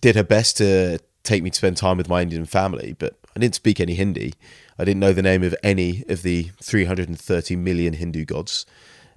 did 0.00 0.16
her 0.16 0.24
best 0.24 0.56
to 0.56 0.98
take 1.22 1.42
me 1.42 1.50
to 1.50 1.56
spend 1.56 1.76
time 1.76 1.98
with 1.98 2.08
my 2.08 2.22
Indian 2.22 2.46
family, 2.46 2.96
but 2.98 3.19
I 3.34 3.40
didn't 3.40 3.54
speak 3.54 3.80
any 3.80 3.94
Hindi. 3.94 4.34
I 4.78 4.84
didn't 4.84 5.00
know 5.00 5.12
the 5.12 5.22
name 5.22 5.42
of 5.42 5.54
any 5.62 6.04
of 6.08 6.22
the 6.22 6.50
330 6.60 7.56
million 7.56 7.94
Hindu 7.94 8.24
gods, 8.24 8.66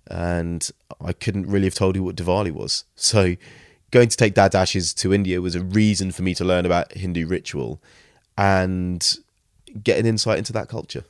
and 0.07 0.69
I 1.01 1.13
couldn't 1.13 1.47
really 1.47 1.65
have 1.65 1.75
told 1.75 1.95
you 1.95 2.03
what 2.03 2.15
Diwali 2.15 2.51
was. 2.51 2.85
So, 2.95 3.35
going 3.91 4.09
to 4.09 4.17
take 4.17 4.33
Dad 4.33 4.55
Ashes 4.55 4.93
to 4.95 5.13
India 5.13 5.41
was 5.41 5.55
a 5.55 5.63
reason 5.63 6.11
for 6.11 6.23
me 6.23 6.35
to 6.35 6.43
learn 6.43 6.65
about 6.65 6.93
Hindu 6.93 7.25
ritual 7.25 7.81
and 8.37 9.17
get 9.81 9.99
an 9.99 10.05
insight 10.05 10.37
into 10.37 10.53
that 10.53 10.67
culture. 10.67 11.05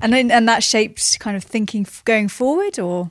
And 0.00 0.12
then, 0.12 0.30
and 0.30 0.48
that 0.48 0.62
shaped 0.62 1.18
kind 1.18 1.36
of 1.36 1.44
thinking 1.44 1.86
going 2.04 2.28
forward, 2.28 2.78
or 2.78 3.10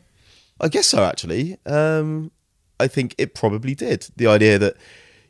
I 0.61 0.69
guess 0.69 0.87
so, 0.87 1.03
actually. 1.03 1.57
Um, 1.65 2.31
I 2.79 2.87
think 2.87 3.15
it 3.17 3.33
probably 3.33 3.75
did. 3.75 4.07
The 4.15 4.27
idea 4.27 4.59
that 4.59 4.75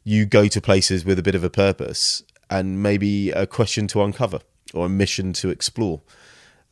you 0.04 0.26
go 0.26 0.48
to 0.48 0.62
places 0.62 1.06
with 1.06 1.18
a 1.18 1.24
bit 1.24 1.36
of 1.36 1.44
a 1.44 1.50
purpose 1.50 2.24
and 2.60 2.82
maybe 2.82 3.32
a 3.32 3.46
question 3.46 3.88
to 3.88 4.02
uncover 4.02 4.40
or 4.74 4.86
a 4.86 4.90
mission 4.90 5.34
to 5.34 5.50
explore. 5.50 6.02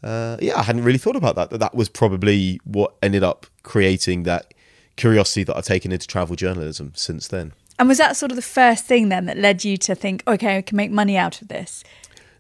Uh, 0.03 0.37
yeah, 0.41 0.59
I 0.59 0.63
hadn't 0.63 0.83
really 0.83 0.97
thought 0.97 1.15
about 1.15 1.35
that. 1.35 1.49
That 1.51 1.75
was 1.75 1.87
probably 1.87 2.59
what 2.65 2.95
ended 3.01 3.23
up 3.23 3.45
creating 3.63 4.23
that 4.23 4.53
curiosity 4.97 5.43
that 5.45 5.55
I've 5.55 5.65
taken 5.65 5.91
into 5.91 6.07
travel 6.07 6.35
journalism 6.35 6.91
since 6.95 7.27
then. 7.27 7.53
and 7.79 7.87
was 7.87 7.97
that 7.97 8.15
sort 8.17 8.31
of 8.31 8.35
the 8.35 8.41
first 8.41 8.85
thing 8.85 9.09
then 9.09 9.25
that 9.25 9.37
led 9.37 9.63
you 9.63 9.77
to 9.77 9.95
think, 9.95 10.23
okay, 10.27 10.57
I 10.57 10.61
can 10.61 10.75
make 10.75 10.91
money 10.91 11.17
out 11.17 11.41
of 11.41 11.47
this? 11.47 11.83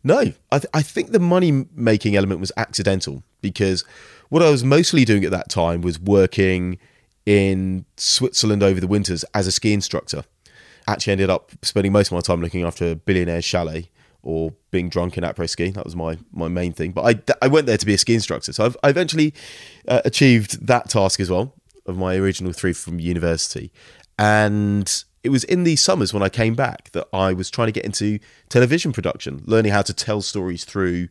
No, 0.03 0.33
I, 0.51 0.59
th- 0.59 0.69
I 0.73 0.81
think 0.81 1.11
the 1.11 1.19
money 1.19 1.65
making 1.73 2.15
element 2.15 2.41
was 2.41 2.51
accidental 2.57 3.23
because 3.41 3.85
what 4.29 4.43
I 4.43 4.49
was 4.49 4.63
mostly 4.63 5.05
doing 5.05 5.23
at 5.23 5.31
that 5.31 5.49
time 5.49 5.81
was 5.81 5.97
working 5.99 6.77
in 7.25 7.85
Switzerland 7.95 8.61
over 8.61 8.81
the 8.81 8.87
winters 8.87 9.23
as 9.33 9.47
a 9.47 9.51
ski 9.51 9.73
instructor. 9.73 10.25
Actually, 10.87 11.13
ended 11.13 11.29
up 11.29 11.51
spending 11.61 11.91
most 11.91 12.07
of 12.07 12.13
my 12.13 12.21
time 12.21 12.41
looking 12.41 12.63
after 12.63 12.91
a 12.91 12.95
billionaire's 12.95 13.45
chalet 13.45 13.89
or 14.21 14.53
being 14.71 14.89
drunk 14.89 15.17
in 15.17 15.23
après 15.23 15.49
ski. 15.49 15.69
That 15.71 15.85
was 15.85 15.95
my 15.95 16.17
my 16.31 16.47
main 16.47 16.73
thing. 16.73 16.91
But 16.91 17.33
I, 17.41 17.45
I 17.45 17.47
went 17.47 17.67
there 17.67 17.77
to 17.77 17.85
be 17.85 17.93
a 17.93 17.97
ski 17.97 18.15
instructor, 18.15 18.53
so 18.53 18.65
I've, 18.65 18.77
I 18.83 18.89
eventually 18.89 19.33
uh, 19.87 20.01
achieved 20.05 20.65
that 20.67 20.89
task 20.89 21.19
as 21.19 21.29
well 21.29 21.53
of 21.85 21.97
my 21.97 22.15
original 22.15 22.53
three 22.53 22.73
from 22.73 22.99
university. 22.99 23.71
And 24.17 25.03
it 25.23 25.29
was 25.29 25.43
in 25.43 25.63
these 25.63 25.81
summers 25.81 26.13
when 26.13 26.23
I 26.23 26.29
came 26.29 26.55
back 26.55 26.91
that 26.91 27.07
I 27.13 27.33
was 27.33 27.49
trying 27.49 27.67
to 27.67 27.71
get 27.71 27.85
into 27.85 28.19
television 28.49 28.91
production, 28.91 29.41
learning 29.45 29.71
how 29.71 29.81
to 29.81 29.93
tell 29.93 30.21
stories 30.21 30.65
through 30.65 31.09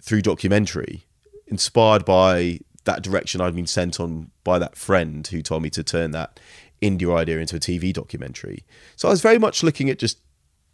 through 0.00 0.22
documentary, 0.22 1.04
inspired 1.46 2.04
by 2.04 2.60
that 2.84 3.02
direction 3.02 3.40
I'd 3.40 3.54
been 3.54 3.66
sent 3.66 4.00
on 4.00 4.30
by 4.42 4.58
that 4.58 4.76
friend 4.76 5.26
who 5.26 5.40
told 5.42 5.62
me 5.62 5.70
to 5.70 5.84
turn 5.84 6.10
that 6.10 6.40
India 6.82 7.10
idea 7.12 7.38
into 7.38 7.56
a 7.56 7.60
TV 7.60 7.92
documentary. 7.92 8.64
So 8.96 9.08
I 9.08 9.10
was 9.10 9.22
very 9.22 9.38
much 9.38 9.62
looking 9.62 9.88
at 9.88 9.98
just 9.98 10.18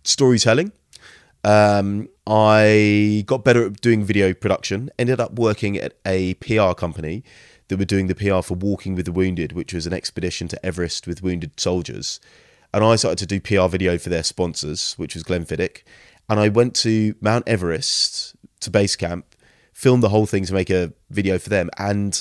storytelling. 0.03 0.73
Um, 1.45 2.09
I 2.27 3.23
got 3.27 3.45
better 3.45 3.67
at 3.67 3.81
doing 3.81 4.03
video 4.03 4.35
production, 4.35 4.91
ended 4.99 5.21
up 5.21 5.39
working 5.39 5.77
at 5.77 5.95
a 6.05 6.35
PR 6.35 6.73
company 6.73 7.23
that 7.69 7.79
were 7.79 7.85
doing 7.85 8.09
the 8.09 8.15
PR 8.15 8.41
for 8.41 8.55
Walking 8.55 8.97
with 8.97 9.05
the 9.05 9.13
Wounded, 9.13 9.53
which 9.53 9.73
was 9.73 9.87
an 9.87 9.93
expedition 9.93 10.49
to 10.49 10.67
Everest 10.67 11.07
with 11.07 11.23
wounded 11.23 11.61
soldiers. 11.61 12.19
And 12.75 12.83
I 12.83 12.97
started 12.97 13.19
to 13.19 13.27
do 13.27 13.41
PR 13.41 13.69
video 13.69 13.99
for 13.99 14.09
their 14.09 14.25
sponsors, 14.25 14.95
which 14.95 15.15
was 15.15 15.23
Glenfiddich. 15.23 15.83
And 16.29 16.41
I 16.41 16.49
went 16.49 16.75
to 16.77 17.15
Mount 17.21 17.47
Everest 17.47 18.35
to 18.61 18.71
base 18.71 18.97
camp 18.97 19.37
filmed 19.79 20.03
the 20.03 20.09
whole 20.09 20.27
thing 20.27 20.45
to 20.45 20.53
make 20.53 20.71
a 20.71 20.93
video 21.09 21.39
for 21.39 21.51
them. 21.51 21.71
And 21.79 22.21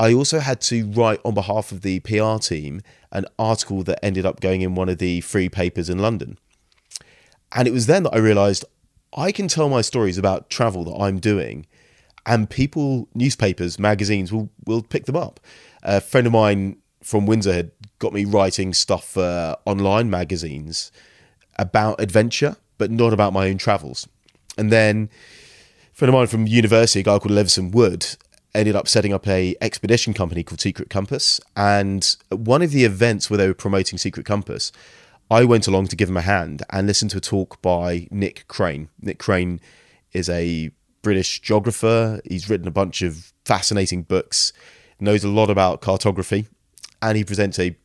I 0.00 0.14
also 0.14 0.40
had 0.40 0.62
to 0.62 0.86
write 0.86 1.20
on 1.26 1.34
behalf 1.34 1.72
of 1.72 1.82
the 1.82 2.00
PR 2.00 2.38
team 2.38 2.80
an 3.12 3.26
article 3.38 3.82
that 3.82 4.02
ended 4.02 4.24
up 4.24 4.40
going 4.40 4.62
in 4.62 4.74
one 4.74 4.88
of 4.88 4.96
the 4.96 5.20
free 5.20 5.50
papers 5.50 5.90
in 5.90 5.98
London. 5.98 6.38
And 7.52 7.68
it 7.68 7.72
was 7.72 7.84
then 7.84 8.04
that 8.04 8.14
I 8.14 8.18
realized 8.18 8.64
I 9.14 9.30
can 9.30 9.46
tell 9.46 9.68
my 9.68 9.82
stories 9.82 10.16
about 10.16 10.48
travel 10.48 10.84
that 10.84 10.96
I'm 10.96 11.18
doing, 11.18 11.66
and 12.24 12.48
people, 12.48 13.08
newspapers, 13.14 13.78
magazines 13.78 14.32
will, 14.32 14.48
will 14.64 14.82
pick 14.82 15.04
them 15.04 15.16
up. 15.16 15.38
A 15.82 16.00
friend 16.00 16.26
of 16.26 16.32
mine 16.32 16.78
from 17.02 17.26
Windsor 17.26 17.52
had 17.52 17.70
got 17.98 18.14
me 18.14 18.24
writing 18.24 18.72
stuff 18.72 19.04
for 19.04 19.58
online 19.66 20.08
magazines 20.08 20.90
about 21.58 22.00
adventure, 22.00 22.56
but 22.78 22.90
not 22.90 23.12
about 23.12 23.34
my 23.34 23.50
own 23.50 23.58
travels. 23.58 24.08
And 24.56 24.72
then 24.72 25.10
a 25.92 25.94
friend 25.94 26.08
of 26.08 26.14
mine 26.14 26.26
from 26.26 26.46
university, 26.46 27.00
a 27.00 27.02
guy 27.02 27.18
called 27.18 27.32
Levison 27.32 27.70
Wood, 27.70 28.16
ended 28.54 28.76
up 28.76 28.88
setting 28.88 29.12
up 29.12 29.26
a 29.28 29.54
expedition 29.60 30.14
company 30.14 30.42
called 30.42 30.60
Secret 30.60 30.90
Compass. 30.90 31.40
And 31.56 32.16
one 32.30 32.62
of 32.62 32.70
the 32.70 32.84
events 32.84 33.30
where 33.30 33.38
they 33.38 33.46
were 33.46 33.54
promoting 33.54 33.98
Secret 33.98 34.26
Compass, 34.26 34.72
I 35.30 35.44
went 35.44 35.66
along 35.66 35.88
to 35.88 35.96
give 35.96 36.08
them 36.08 36.16
a 36.16 36.22
hand 36.22 36.62
and 36.70 36.86
listened 36.86 37.12
to 37.12 37.18
a 37.18 37.20
talk 37.20 37.62
by 37.62 38.08
Nick 38.10 38.46
Crane. 38.48 38.88
Nick 39.00 39.18
Crane 39.18 39.60
is 40.12 40.28
a 40.28 40.70
British 41.02 41.40
geographer. 41.40 42.20
He's 42.28 42.50
written 42.50 42.66
a 42.66 42.72
bunch 42.72 43.02
of 43.02 43.32
fascinating 43.44 44.02
books, 44.02 44.52
knows 44.98 45.24
a 45.24 45.28
lot 45.28 45.50
about 45.50 45.80
cartography, 45.80 46.46
and 47.00 47.16
he 47.16 47.24
presents 47.24 47.58
a 47.58 47.76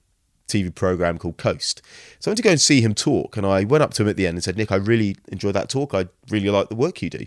TV 0.48 0.74
program 0.74 1.17
called 1.17 1.38
Coast. 1.38 1.81
So 2.19 2.29
I 2.29 2.31
went 2.31 2.38
to 2.38 2.43
go 2.43 2.51
and 2.51 2.62
see 2.62 2.81
him 2.81 2.93
talk, 2.93 3.38
and 3.38 3.45
I 3.45 3.63
went 3.63 3.84
up 3.84 3.93
to 3.95 4.03
him 4.03 4.10
at 4.10 4.15
the 4.15 4.27
end 4.27 4.36
and 4.36 4.43
said, 4.43 4.57
Nick, 4.57 4.72
I 4.72 4.75
really 4.75 5.15
enjoyed 5.27 5.55
that 5.55 5.69
talk. 5.69 5.93
I 5.93 6.07
really 6.29 6.50
like 6.50 6.69
the 6.69 6.75
work 6.75 7.01
you 7.01 7.10
do. 7.10 7.25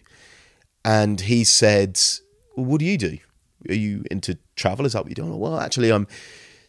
And 0.85 1.21
he 1.21 1.45
said, 1.45 1.99
well, 2.57 2.67
What 2.67 2.81
do 2.81 2.85
you 2.85 2.99
do? 2.99 3.19
Are 3.69 3.75
you 3.75 4.05
into 4.11 4.39
travel? 4.57 4.87
Is 4.87 4.93
that 4.93 5.05
what 5.05 5.17
you're 5.17 5.27
doing? 5.27 5.39
Well, 5.39 5.59
actually, 5.59 5.91
I'm 5.91 6.07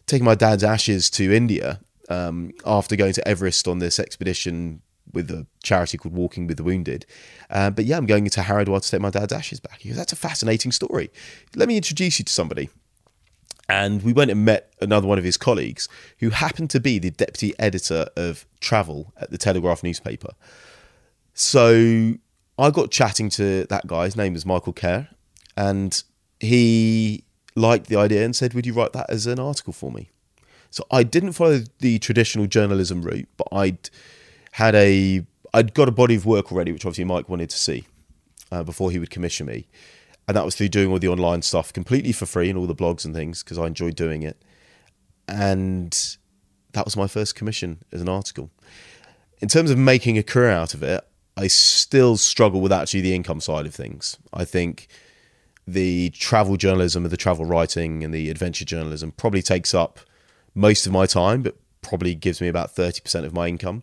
taking 0.06 0.24
my 0.24 0.34
dad's 0.34 0.64
ashes 0.64 1.10
to 1.10 1.32
India 1.32 1.80
um, 2.08 2.52
after 2.66 2.96
going 2.96 3.12
to 3.14 3.26
Everest 3.28 3.68
on 3.68 3.78
this 3.78 3.98
expedition 3.98 4.82
with 5.12 5.30
a 5.30 5.46
charity 5.62 5.98
called 5.98 6.14
Walking 6.14 6.46
with 6.46 6.56
the 6.56 6.62
Wounded. 6.62 7.06
Uh, 7.48 7.70
but 7.70 7.84
yeah, 7.84 7.96
I'm 7.96 8.06
going 8.06 8.26
to 8.26 8.40
Haridwar 8.40 8.82
to 8.82 8.90
take 8.90 9.00
my 9.00 9.10
dad's 9.10 9.32
ashes 9.32 9.60
back. 9.60 9.80
He 9.80 9.88
goes, 9.88 9.98
That's 9.98 10.12
a 10.12 10.16
fascinating 10.16 10.72
story. 10.72 11.10
Let 11.56 11.68
me 11.68 11.76
introduce 11.76 12.18
you 12.18 12.24
to 12.24 12.32
somebody. 12.32 12.68
And 13.68 14.02
we 14.02 14.12
went 14.12 14.32
and 14.32 14.44
met 14.44 14.72
another 14.80 15.06
one 15.06 15.18
of 15.18 15.22
his 15.22 15.36
colleagues 15.36 15.88
who 16.18 16.30
happened 16.30 16.70
to 16.70 16.80
be 16.80 16.98
the 16.98 17.10
deputy 17.10 17.54
editor 17.56 18.08
of 18.16 18.44
travel 18.58 19.12
at 19.16 19.30
the 19.30 19.38
Telegraph 19.38 19.84
newspaper. 19.84 20.30
So 21.34 22.14
I 22.58 22.70
got 22.70 22.90
chatting 22.90 23.30
to 23.30 23.66
that 23.66 23.86
guy. 23.86 24.06
His 24.06 24.16
name 24.16 24.32
was 24.32 24.44
Michael 24.44 24.72
Kerr. 24.72 25.08
And 25.56 26.02
he 26.40 27.24
liked 27.54 27.86
the 27.86 27.96
idea 27.96 28.24
and 28.24 28.34
said, 28.34 28.54
Would 28.54 28.66
you 28.66 28.72
write 28.72 28.92
that 28.94 29.08
as 29.08 29.26
an 29.26 29.38
article 29.38 29.72
for 29.72 29.92
me? 29.92 30.10
So 30.70 30.84
I 30.90 31.02
didn't 31.02 31.32
follow 31.32 31.60
the 31.80 31.98
traditional 31.98 32.46
journalism 32.46 33.02
route, 33.02 33.28
but 33.36 33.48
I'd 33.52 33.90
had 34.52 34.74
a 34.74 35.24
I'd 35.52 35.74
got 35.74 35.88
a 35.88 35.92
body 35.92 36.14
of 36.14 36.26
work 36.26 36.52
already, 36.52 36.72
which 36.72 36.86
obviously 36.86 37.04
Mike 37.04 37.28
wanted 37.28 37.50
to 37.50 37.58
see 37.58 37.84
uh, 38.52 38.62
before 38.62 38.90
he 38.90 38.98
would 38.98 39.10
commission 39.10 39.46
me, 39.46 39.66
and 40.28 40.36
that 40.36 40.44
was 40.44 40.54
through 40.54 40.68
doing 40.68 40.90
all 40.90 40.98
the 40.98 41.08
online 41.08 41.42
stuff 41.42 41.72
completely 41.72 42.12
for 42.12 42.26
free 42.26 42.48
and 42.48 42.58
all 42.58 42.66
the 42.66 42.74
blogs 42.74 43.04
and 43.04 43.14
things 43.14 43.42
because 43.42 43.58
I 43.58 43.66
enjoyed 43.66 43.96
doing 43.96 44.22
it, 44.22 44.40
and 45.28 46.16
that 46.72 46.84
was 46.84 46.96
my 46.96 47.08
first 47.08 47.34
commission 47.34 47.82
as 47.92 48.00
an 48.00 48.08
article. 48.08 48.50
In 49.40 49.48
terms 49.48 49.70
of 49.70 49.78
making 49.78 50.18
a 50.18 50.22
career 50.22 50.50
out 50.50 50.74
of 50.74 50.82
it, 50.82 51.04
I 51.36 51.48
still 51.48 52.16
struggle 52.16 52.60
with 52.60 52.72
actually 52.72 53.00
the 53.00 53.14
income 53.14 53.40
side 53.40 53.66
of 53.66 53.74
things. 53.74 54.18
I 54.32 54.44
think 54.44 54.86
the 55.66 56.10
travel 56.10 56.56
journalism 56.56 57.04
and 57.04 57.12
the 57.12 57.16
travel 57.16 57.44
writing 57.44 58.02
and 58.02 58.12
the 58.12 58.30
adventure 58.30 58.64
journalism 58.64 59.12
probably 59.12 59.42
takes 59.42 59.74
up 59.74 60.00
most 60.54 60.86
of 60.86 60.92
my 60.92 61.06
time, 61.06 61.42
but 61.42 61.56
probably 61.82 62.14
gives 62.14 62.40
me 62.40 62.48
about 62.48 62.74
30% 62.74 63.24
of 63.24 63.32
my 63.32 63.46
income. 63.46 63.82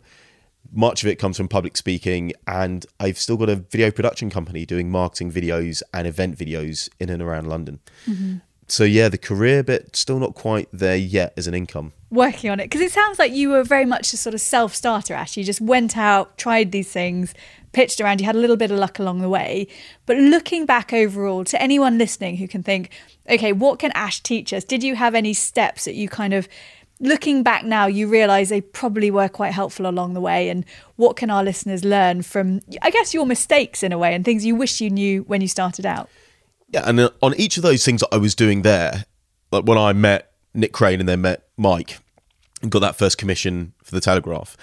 Much 0.72 1.02
of 1.02 1.10
it 1.10 1.16
comes 1.18 1.38
from 1.38 1.48
public 1.48 1.78
speaking, 1.78 2.34
and 2.46 2.86
I've 3.00 3.18
still 3.18 3.38
got 3.38 3.50
a 3.50 3.56
video 3.56 3.90
production 3.90 4.30
company 4.30 4.66
doing 4.66 4.92
marketing 4.92 5.32
videos 5.32 5.82
and 5.94 6.06
event 6.06 6.38
videos 6.38 6.90
in 7.00 7.10
and 7.10 7.22
around 7.22 7.48
London. 7.48 7.80
Mm-hmm. 8.06 8.38
So, 8.68 8.84
yeah, 8.84 9.08
the 9.08 9.18
career 9.18 9.64
bit 9.64 9.96
still 9.96 10.20
not 10.20 10.36
quite 10.36 10.68
there 10.74 10.98
yet 10.98 11.34
as 11.38 11.48
an 11.48 11.54
income. 11.54 11.94
Working 12.10 12.50
on 12.50 12.60
it 12.60 12.64
because 12.66 12.82
it 12.82 12.92
sounds 12.92 13.20
like 13.20 13.32
you 13.32 13.50
were 13.50 13.64
very 13.64 13.86
much 13.86 14.14
a 14.14 14.18
sort 14.18 14.34
of 14.34 14.42
self 14.42 14.76
starter, 14.76 15.14
Ash. 15.14 15.38
You 15.38 15.44
just 15.44 15.62
went 15.62 15.98
out, 15.98 16.38
tried 16.38 16.72
these 16.72 16.90
things, 16.90 17.34
pitched 17.72 18.02
around, 18.02 18.20
you 18.20 18.26
had 18.26 18.36
a 18.36 18.40
little 18.40 18.58
bit 18.58 18.72
of 18.72 18.80
luck 18.80 19.00
along 19.00 19.22
the 19.22 19.30
way. 19.30 19.68
But 20.06 20.18
looking 20.18 20.66
back 20.66 20.94
overall, 20.94 21.44
to 21.46 21.62
anyone 21.62 21.98
listening 21.98 22.38
who 22.38 22.48
can 22.48 22.64
think, 22.64 22.92
okay, 23.30 23.54
what 23.54 23.80
can 23.80 23.92
Ash 23.94 24.22
teach 24.22 24.52
us? 24.54 24.64
Did 24.64 24.84
you 24.84 24.96
have 24.96 25.16
any 25.16 25.34
steps 25.34 25.86
that 25.86 25.96
you 25.96 26.10
kind 26.10 26.34
of 26.34 26.48
looking 27.00 27.44
back 27.44 27.64
now, 27.64 27.86
you 27.86 28.08
realize 28.08 28.50
they 28.50 28.62
probably 28.62 29.12
were 29.12 29.30
quite 29.30 29.54
helpful 29.54 29.86
along 29.86 30.14
the 30.14 30.22
way. 30.22 30.50
And 30.50 30.66
what 30.96 31.16
can 31.16 31.30
our 31.30 31.44
listeners 31.44 31.84
learn 31.84 32.22
from, 32.24 32.62
I 32.82 32.90
guess, 32.90 33.14
your 33.14 33.26
mistakes 33.26 33.84
in 33.84 33.92
a 33.92 33.98
way 33.98 34.14
and 34.14 34.26
things 34.26 34.46
you 34.46 34.56
wish 34.56 34.82
you 34.82 34.90
knew 34.90 35.24
when 35.24 35.42
you 35.42 35.48
started 35.48 35.86
out? 35.86 36.10
Yeah. 36.70 36.84
And 36.86 37.00
uh, 37.00 37.10
on 37.22 37.34
each 37.36 37.58
of 37.58 37.64
those 37.64 37.86
things 37.86 38.02
that 38.02 38.10
I 38.12 38.18
was 38.18 38.36
doing 38.36 38.62
there, 38.62 39.06
like 39.52 39.66
when 39.66 39.78
I 39.78 39.94
met 39.94 40.32
Nick 40.54 40.74
Crane 40.74 41.00
and 41.00 41.08
then 41.08 41.22
met 41.22 41.48
Mike 41.58 42.00
and 42.62 42.72
got 42.72 42.80
that 42.80 42.98
first 42.98 43.18
commission 43.18 43.74
for 43.84 43.96
the 43.96 44.02
Telegraph, 44.02 44.58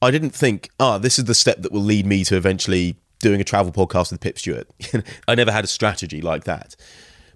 I 0.00 0.10
didn't 0.10 0.30
think, 0.30 0.70
ah, 0.78 0.94
oh, 0.94 0.98
this 0.98 1.18
is 1.18 1.24
the 1.24 1.34
step 1.34 1.62
that 1.62 1.72
will 1.72 1.82
lead 1.82 2.06
me 2.06 2.24
to 2.24 2.36
eventually 2.36 2.96
doing 3.18 3.40
a 3.40 3.44
travel 3.44 3.72
podcast 3.72 4.12
with 4.12 4.20
Pip 4.20 4.38
Stewart. 4.38 4.68
I 5.28 5.34
never 5.34 5.50
had 5.50 5.64
a 5.64 5.68
strategy 5.68 6.20
like 6.20 6.44
that. 6.44 6.76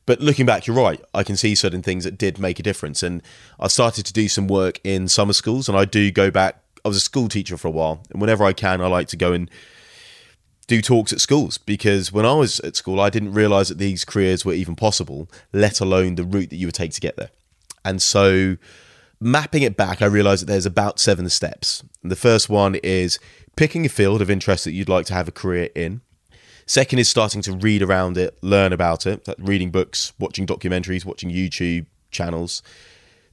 But 0.07 0.21
looking 0.21 0.47
back, 0.47 0.67
you're 0.67 0.77
right. 0.77 1.01
I 1.15 1.23
can 1.23 1.37
see 1.37 1.55
certain 1.55 1.83
things 1.83 2.05
that 2.05 2.19
did 2.19 2.39
make 2.39 2.59
a 2.59 2.63
difference. 2.63 3.03
And 3.03 3.23
I 3.59 3.69
started 3.69 4.05
to 4.07 4.13
do 4.13 4.29
some 4.29 4.49
work 4.49 4.81
in 4.85 5.09
summer 5.09 5.33
schools, 5.33 5.69
and 5.69 5.79
I 5.79 5.85
do 5.85 6.11
go 6.11 6.31
back. 6.31 6.63
I 6.85 6.89
was 6.89 6.97
a 6.97 7.01
school 7.01 7.29
teacher 7.29 7.57
for 7.57 7.69
a 7.69 7.73
while, 7.73 8.03
and 8.11 8.21
whenever 8.21 8.45
I 8.45 8.53
can, 8.53 8.81
I 8.81 8.89
like 8.89 9.09
to 9.09 9.17
go 9.17 9.33
and 9.33 9.49
do 10.67 10.81
talks 10.81 11.13
at 11.13 11.21
schools 11.21 11.59
because 11.59 12.13
when 12.13 12.25
I 12.25 12.35
was 12.35 12.61
at 12.61 12.77
school, 12.77 13.01
I 13.01 13.11
didn't 13.11 13.33
realize 13.33 13.69
that 13.69 13.79
these 13.79 14.05
careers 14.05 14.45
were 14.45 14.53
even 14.53 14.77
possible, 14.77 15.29
let 15.53 15.81
alone 15.81 16.15
the 16.15 16.25
route 16.25 16.51
that 16.51 16.57
you 16.57 16.67
would 16.67 16.75
take 16.75 16.93
to 16.93 17.01
get 17.01 17.17
there. 17.17 17.31
And 17.85 18.01
so, 18.01 18.57
mapping 19.21 19.63
it 19.63 19.77
back, 19.77 20.03
I 20.03 20.07
realized 20.07 20.43
that 20.43 20.47
there's 20.47 20.67
about 20.67 21.01
seven 21.01 21.29
steps. 21.29 21.83
The 22.03 22.17
first 22.17 22.49
one 22.49 22.77
is 22.77 23.19
picking 23.57 23.85
a 23.85 23.89
field 23.89 24.23
of 24.23 24.31
interest 24.31 24.65
that 24.65 24.73
you'd 24.73 24.89
like 24.89 25.07
to 25.07 25.15
have 25.15 25.29
a 25.29 25.33
career 25.33 25.69
in. 25.75 26.01
Second 26.65 27.01
is 27.01 27.09
starting 27.09 27.43
to 27.43 27.53
read 27.53 27.83
around 27.83 28.17
it, 28.17 28.39
learn 28.41 28.73
about 28.73 29.05
it, 29.05 29.27
reading 29.39 29.71
books, 29.71 30.13
watching 30.19 30.47
documentaries, 30.47 31.05
watching 31.05 31.31
YouTube 31.31 31.87
channels, 32.13 32.63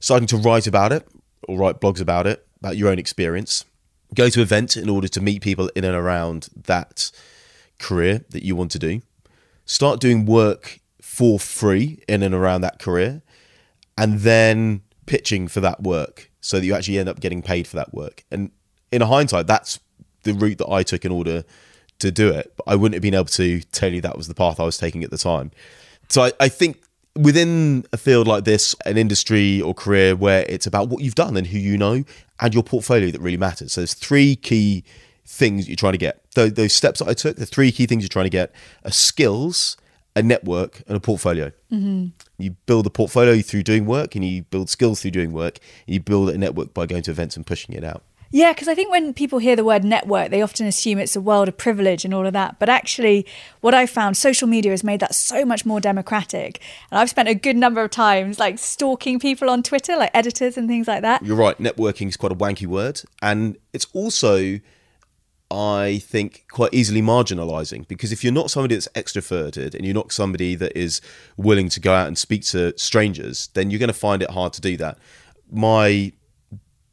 starting 0.00 0.26
to 0.26 0.36
write 0.36 0.66
about 0.66 0.92
it 0.92 1.06
or 1.46 1.56
write 1.56 1.80
blogs 1.80 2.00
about 2.00 2.26
it, 2.26 2.46
about 2.58 2.76
your 2.76 2.88
own 2.88 2.98
experience. 2.98 3.64
Go 4.14 4.28
to 4.28 4.40
events 4.40 4.76
in 4.76 4.88
order 4.88 5.08
to 5.08 5.20
meet 5.20 5.42
people 5.42 5.70
in 5.74 5.84
and 5.84 5.94
around 5.94 6.48
that 6.56 7.10
career 7.78 8.24
that 8.30 8.44
you 8.44 8.56
want 8.56 8.70
to 8.72 8.78
do. 8.78 9.02
Start 9.64 10.00
doing 10.00 10.26
work 10.26 10.80
for 11.00 11.38
free 11.38 12.02
in 12.08 12.22
and 12.22 12.34
around 12.34 12.62
that 12.62 12.78
career, 12.78 13.22
and 13.96 14.20
then 14.20 14.82
pitching 15.06 15.48
for 15.48 15.60
that 15.60 15.82
work 15.82 16.30
so 16.40 16.58
that 16.58 16.66
you 16.66 16.74
actually 16.74 16.98
end 16.98 17.08
up 17.08 17.20
getting 17.20 17.42
paid 17.42 17.66
for 17.66 17.76
that 17.76 17.92
work. 17.92 18.24
And 18.30 18.50
in 18.92 19.02
hindsight, 19.02 19.46
that's 19.46 19.80
the 20.22 20.32
route 20.32 20.58
that 20.58 20.68
I 20.68 20.82
took 20.82 21.04
in 21.04 21.12
order 21.12 21.44
to 21.98 22.10
do 22.10 22.30
it. 22.30 22.52
But 22.56 22.64
I 22.66 22.76
wouldn't 22.76 22.94
have 22.94 23.02
been 23.02 23.14
able 23.14 23.24
to 23.26 23.60
tell 23.60 23.92
you 23.92 24.00
that 24.00 24.16
was 24.16 24.28
the 24.28 24.34
path 24.34 24.58
I 24.58 24.64
was 24.64 24.78
taking 24.78 25.04
at 25.04 25.10
the 25.10 25.18
time. 25.18 25.50
So 26.08 26.22
I, 26.22 26.32
I 26.40 26.48
think 26.48 26.82
within 27.14 27.84
a 27.92 27.96
field 27.96 28.26
like 28.26 28.44
this, 28.44 28.74
an 28.86 28.96
industry 28.96 29.60
or 29.60 29.74
career 29.74 30.16
where 30.16 30.44
it's 30.48 30.66
about 30.66 30.88
what 30.88 31.02
you've 31.02 31.14
done 31.14 31.36
and 31.36 31.46
who 31.46 31.58
you 31.58 31.76
know 31.76 32.04
and 32.40 32.54
your 32.54 32.62
portfolio 32.62 33.10
that 33.10 33.20
really 33.20 33.36
matters. 33.36 33.72
So 33.72 33.82
there's 33.82 33.94
three 33.94 34.36
key 34.36 34.84
things 35.26 35.68
you're 35.68 35.76
trying 35.76 35.92
to 35.92 35.98
get. 35.98 36.22
Those, 36.34 36.54
those 36.54 36.72
steps 36.72 36.98
that 37.00 37.08
I 37.08 37.14
took, 37.14 37.36
the 37.36 37.46
three 37.46 37.70
key 37.70 37.86
things 37.86 38.02
you're 38.02 38.08
trying 38.08 38.24
to 38.24 38.30
get 38.30 38.52
are 38.84 38.90
skills, 38.90 39.76
a 40.16 40.22
network, 40.22 40.82
and 40.88 40.96
a 40.96 41.00
portfolio. 41.00 41.52
Mm-hmm. 41.72 42.06
You 42.38 42.56
build 42.66 42.86
a 42.86 42.90
portfolio 42.90 43.40
through 43.42 43.62
doing 43.62 43.86
work, 43.86 44.14
and 44.14 44.24
you 44.24 44.42
build 44.42 44.68
skills 44.70 45.02
through 45.02 45.12
doing 45.12 45.32
work. 45.32 45.58
and 45.86 45.94
you 45.94 46.00
build 46.00 46.30
a 46.30 46.38
network 46.38 46.74
by 46.74 46.86
going 46.86 47.02
to 47.02 47.10
events 47.10 47.36
and 47.36 47.46
pushing 47.46 47.74
it 47.74 47.84
out. 47.84 48.02
Yeah, 48.32 48.52
because 48.52 48.68
I 48.68 48.76
think 48.76 48.92
when 48.92 49.12
people 49.12 49.40
hear 49.40 49.56
the 49.56 49.64
word 49.64 49.82
network, 49.82 50.30
they 50.30 50.40
often 50.40 50.64
assume 50.66 50.98
it's 50.98 51.16
a 51.16 51.20
world 51.20 51.48
of 51.48 51.56
privilege 51.56 52.04
and 52.04 52.14
all 52.14 52.26
of 52.26 52.32
that. 52.32 52.60
But 52.60 52.68
actually, 52.68 53.26
what 53.60 53.74
I 53.74 53.86
found, 53.86 54.16
social 54.16 54.46
media 54.46 54.70
has 54.70 54.84
made 54.84 55.00
that 55.00 55.16
so 55.16 55.44
much 55.44 55.66
more 55.66 55.80
democratic. 55.80 56.60
And 56.92 57.00
I've 57.00 57.10
spent 57.10 57.28
a 57.28 57.34
good 57.34 57.56
number 57.56 57.82
of 57.82 57.90
times 57.90 58.38
like 58.38 58.60
stalking 58.60 59.18
people 59.18 59.50
on 59.50 59.64
Twitter, 59.64 59.96
like 59.96 60.12
editors 60.14 60.56
and 60.56 60.68
things 60.68 60.86
like 60.86 61.02
that. 61.02 61.24
You're 61.24 61.36
right. 61.36 61.58
Networking 61.58 62.06
is 62.06 62.16
quite 62.16 62.30
a 62.30 62.36
wanky 62.36 62.68
word. 62.68 63.02
And 63.20 63.58
it's 63.72 63.88
also, 63.92 64.60
I 65.50 66.00
think, 66.04 66.44
quite 66.52 66.72
easily 66.72 67.02
marginalizing 67.02 67.88
because 67.88 68.12
if 68.12 68.22
you're 68.22 68.32
not 68.32 68.48
somebody 68.48 68.76
that's 68.76 68.88
extroverted 68.88 69.74
and 69.74 69.84
you're 69.84 69.92
not 69.92 70.12
somebody 70.12 70.54
that 70.54 70.78
is 70.78 71.00
willing 71.36 71.68
to 71.70 71.80
go 71.80 71.92
out 71.92 72.06
and 72.06 72.16
speak 72.16 72.44
to 72.46 72.78
strangers, 72.78 73.48
then 73.54 73.72
you're 73.72 73.80
going 73.80 73.88
to 73.88 73.92
find 73.92 74.22
it 74.22 74.30
hard 74.30 74.52
to 74.52 74.60
do 74.60 74.76
that. 74.76 74.98
My 75.50 76.12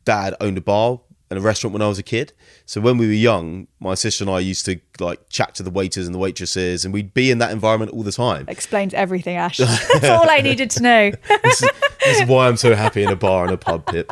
dad 0.03 0.34
owned 0.41 0.58
a 0.58 0.62
bar 0.62 1.01
a 1.36 1.41
restaurant 1.41 1.74
when 1.74 1.81
I 1.81 1.88
was 1.88 2.00
a 2.00 2.03
kid. 2.03 2.31
So 2.65 2.79
when 2.79 2.98
we 2.98 3.07
were 3.07 3.13
young, 3.13 3.67
my 3.79 3.96
sister 3.96 4.24
and 4.24 4.31
I 4.31 4.39
used 4.39 4.65
to 4.65 4.79
like 5.00 5.29
chat 5.29 5.55
to 5.55 5.63
the 5.63 5.69
waiters 5.69 6.05
and 6.05 6.15
the 6.15 6.19
waitresses, 6.19 6.86
and 6.86 6.93
we'd 6.93 7.13
be 7.13 7.31
in 7.31 7.39
that 7.39 7.51
environment 7.51 7.91
all 7.91 8.03
the 8.03 8.12
time. 8.12 8.46
Explains 8.48 8.93
everything, 8.93 9.36
Ash. 9.36 9.57
That's 9.57 10.05
all 10.05 10.29
I 10.29 10.39
needed 10.39 10.69
to 10.72 10.84
know. 10.84 11.12
this, 11.43 11.63
is, 11.63 11.69
this 12.05 12.22
is 12.22 12.27
why 12.29 12.48
I'm 12.48 12.57
so 12.57 12.75
happy 12.75 13.03
in 13.03 13.12
a 13.12 13.15
bar 13.15 13.46
and 13.46 13.53
a 13.53 13.57
pub, 13.57 13.86
Pip. 13.86 14.12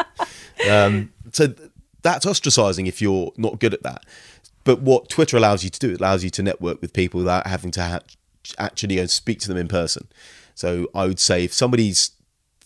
Um, 0.69 1.13
so 1.31 1.53
that's 2.01 2.25
ostracizing 2.25 2.87
if 2.87 3.01
you're 3.01 3.31
not 3.35 3.59
good 3.59 3.73
at 3.73 3.83
that. 3.83 4.05
But 4.63 4.81
what 4.81 5.09
Twitter 5.09 5.37
allows 5.37 5.63
you 5.63 5.69
to 5.69 5.79
do, 5.79 5.91
it 5.91 5.99
allows 5.99 6.23
you 6.23 6.29
to 6.31 6.43
network 6.43 6.81
with 6.81 6.93
people 6.93 7.19
without 7.19 7.47
having 7.47 7.71
to 7.71 7.83
ha- 7.83 7.99
actually 8.57 9.05
speak 9.07 9.39
to 9.41 9.47
them 9.47 9.57
in 9.57 9.67
person. 9.67 10.07
So 10.53 10.87
I 10.93 11.05
would 11.05 11.19
say 11.19 11.43
if 11.43 11.53
somebody's 11.53 12.11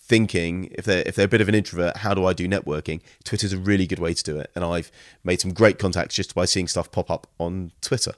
thinking 0.10 0.70
if 0.72 0.84
they're 0.86 1.04
if 1.06 1.16
they're 1.16 1.25
a 1.25 1.30
bit 1.30 1.39
of 1.39 1.48
an 1.48 1.56
introvert, 1.56 1.98
how 1.98 2.13
do 2.13 2.25
I 2.25 2.34
do 2.34 2.48
networking? 2.48 3.00
Twitter's 3.24 3.54
a 3.54 3.58
really 3.58 3.88
good 3.88 4.00
way 4.00 4.13
to 4.13 4.24
do 4.24 4.38
it, 4.38 4.51
and 4.56 4.66
I've 4.66 4.92
made 5.24 5.39
some 5.39 5.54
great 5.54 5.80
contacts 5.80 6.16
just 6.16 6.36
by 6.36 6.46
seeing 6.46 6.68
stuff 6.68 6.92
pop 6.92 7.10
up 7.10 7.28
on 7.38 7.72
Twitter. 7.80 8.13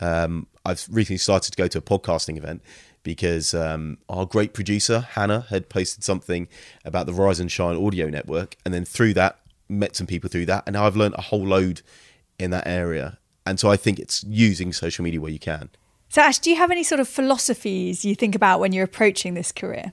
Um, 0.00 0.48
I've 0.64 0.86
recently 0.90 1.18
started 1.18 1.52
to 1.52 1.56
go 1.56 1.68
to 1.68 1.78
a 1.78 1.82
podcasting 1.82 2.36
event 2.36 2.62
because 3.04 3.54
um, 3.54 3.98
our 4.08 4.24
great 4.24 4.54
producer 4.54 5.00
Hannah 5.00 5.46
had 5.50 5.68
posted 5.68 6.02
something 6.02 6.48
about 6.84 7.06
the 7.06 7.12
rise 7.12 7.38
and 7.38 7.52
Shine 7.52 7.76
Audio 7.76 8.08
Network, 8.08 8.56
and 8.64 8.72
then 8.72 8.84
through 8.84 9.14
that 9.14 9.38
met 9.68 9.94
some 9.94 10.06
people 10.06 10.28
through 10.28 10.46
that, 10.46 10.64
and 10.66 10.74
now 10.74 10.86
I've 10.86 10.96
learned 10.96 11.14
a 11.16 11.22
whole 11.22 11.46
load 11.46 11.82
in 12.38 12.50
that 12.50 12.66
area. 12.66 13.18
And 13.46 13.60
so 13.60 13.70
I 13.70 13.76
think 13.76 13.98
it's 13.98 14.24
using 14.24 14.72
social 14.72 15.04
media 15.04 15.20
where 15.20 15.30
you 15.30 15.38
can. 15.38 15.68
So, 16.08 16.22
Ash, 16.22 16.38
do 16.38 16.48
you 16.48 16.56
have 16.56 16.70
any 16.70 16.82
sort 16.82 17.00
of 17.00 17.08
philosophies 17.08 18.04
you 18.04 18.14
think 18.14 18.34
about 18.34 18.60
when 18.60 18.72
you're 18.72 18.84
approaching 18.84 19.34
this 19.34 19.52
career? 19.52 19.92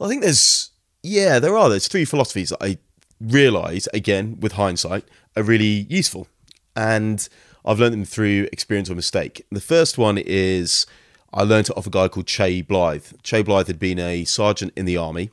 I 0.00 0.08
think 0.08 0.22
there's, 0.22 0.70
yeah, 1.02 1.38
there 1.38 1.56
are. 1.56 1.68
There's 1.68 1.88
three 1.88 2.04
philosophies 2.04 2.50
that 2.50 2.62
I 2.62 2.78
realise, 3.20 3.86
again, 3.92 4.38
with 4.40 4.52
hindsight, 4.52 5.04
are 5.36 5.42
really 5.42 5.86
useful. 5.88 6.26
And 6.74 7.28
I've 7.64 7.78
learned 7.78 7.92
them 7.92 8.04
through 8.04 8.48
experience 8.52 8.90
or 8.90 8.94
mistake. 8.94 9.44
The 9.50 9.60
first 9.60 9.98
one 9.98 10.18
is 10.18 10.86
I 11.32 11.42
learned 11.42 11.68
it 11.68 11.76
off 11.76 11.86
a 11.86 11.90
guy 11.90 12.08
called 12.08 12.26
Chay 12.26 12.62
Blyth. 12.62 13.22
Chay 13.22 13.42
Blyth 13.44 13.66
had 13.66 13.78
been 13.78 13.98
a 13.98 14.24
sergeant 14.24 14.72
in 14.76 14.86
the 14.86 14.96
army, 14.96 15.30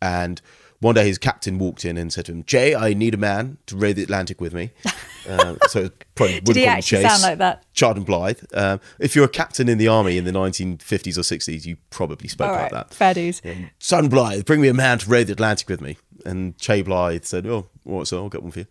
and 0.00 0.40
one 0.82 0.96
day 0.96 1.06
his 1.06 1.16
captain 1.16 1.58
walked 1.58 1.84
in 1.84 1.96
and 1.96 2.12
said 2.12 2.26
to 2.26 2.32
him, 2.32 2.42
Jay, 2.44 2.74
I 2.74 2.92
need 2.92 3.14
a 3.14 3.16
man 3.16 3.58
to 3.66 3.76
raid 3.76 3.94
the 3.96 4.02
Atlantic 4.02 4.40
with 4.40 4.52
me. 4.52 4.70
Uh, 5.24 5.54
so 5.68 5.88
probably 6.16 6.40
Did 6.40 6.56
he 6.56 6.66
actually 6.66 7.04
sound 7.04 7.22
like 7.22 7.38
that? 7.38 7.64
Chard 7.74 8.04
Blythe. 8.04 8.40
Um, 8.54 8.80
if 8.98 9.14
you're 9.14 9.26
a 9.26 9.28
captain 9.28 9.68
in 9.68 9.78
the 9.78 9.86
army 9.86 10.18
in 10.18 10.24
the 10.24 10.32
1950s 10.32 11.16
or 11.16 11.20
60s, 11.20 11.64
you 11.64 11.76
probably 11.90 12.26
spoke 12.26 12.48
All 12.48 12.54
like 12.54 12.62
right, 12.62 12.72
that. 12.72 12.92
fair 12.92 13.14
dues. 13.14 13.40
Um, 13.44 13.70
Son 13.78 14.08
Blythe, 14.08 14.44
bring 14.44 14.60
me 14.60 14.66
a 14.66 14.74
man 14.74 14.98
to 14.98 15.08
raid 15.08 15.28
the 15.28 15.34
Atlantic 15.34 15.68
with 15.68 15.80
me. 15.80 15.96
And 16.26 16.58
Chay 16.58 16.82
Blyth 16.82 17.24
said, 17.24 17.46
Oh, 17.46 17.68
all 17.86 17.98
right, 17.98 18.06
so 18.08 18.16
I'll 18.16 18.30
get 18.30 18.42
one 18.42 18.50
for 18.50 18.58
you. 18.58 18.66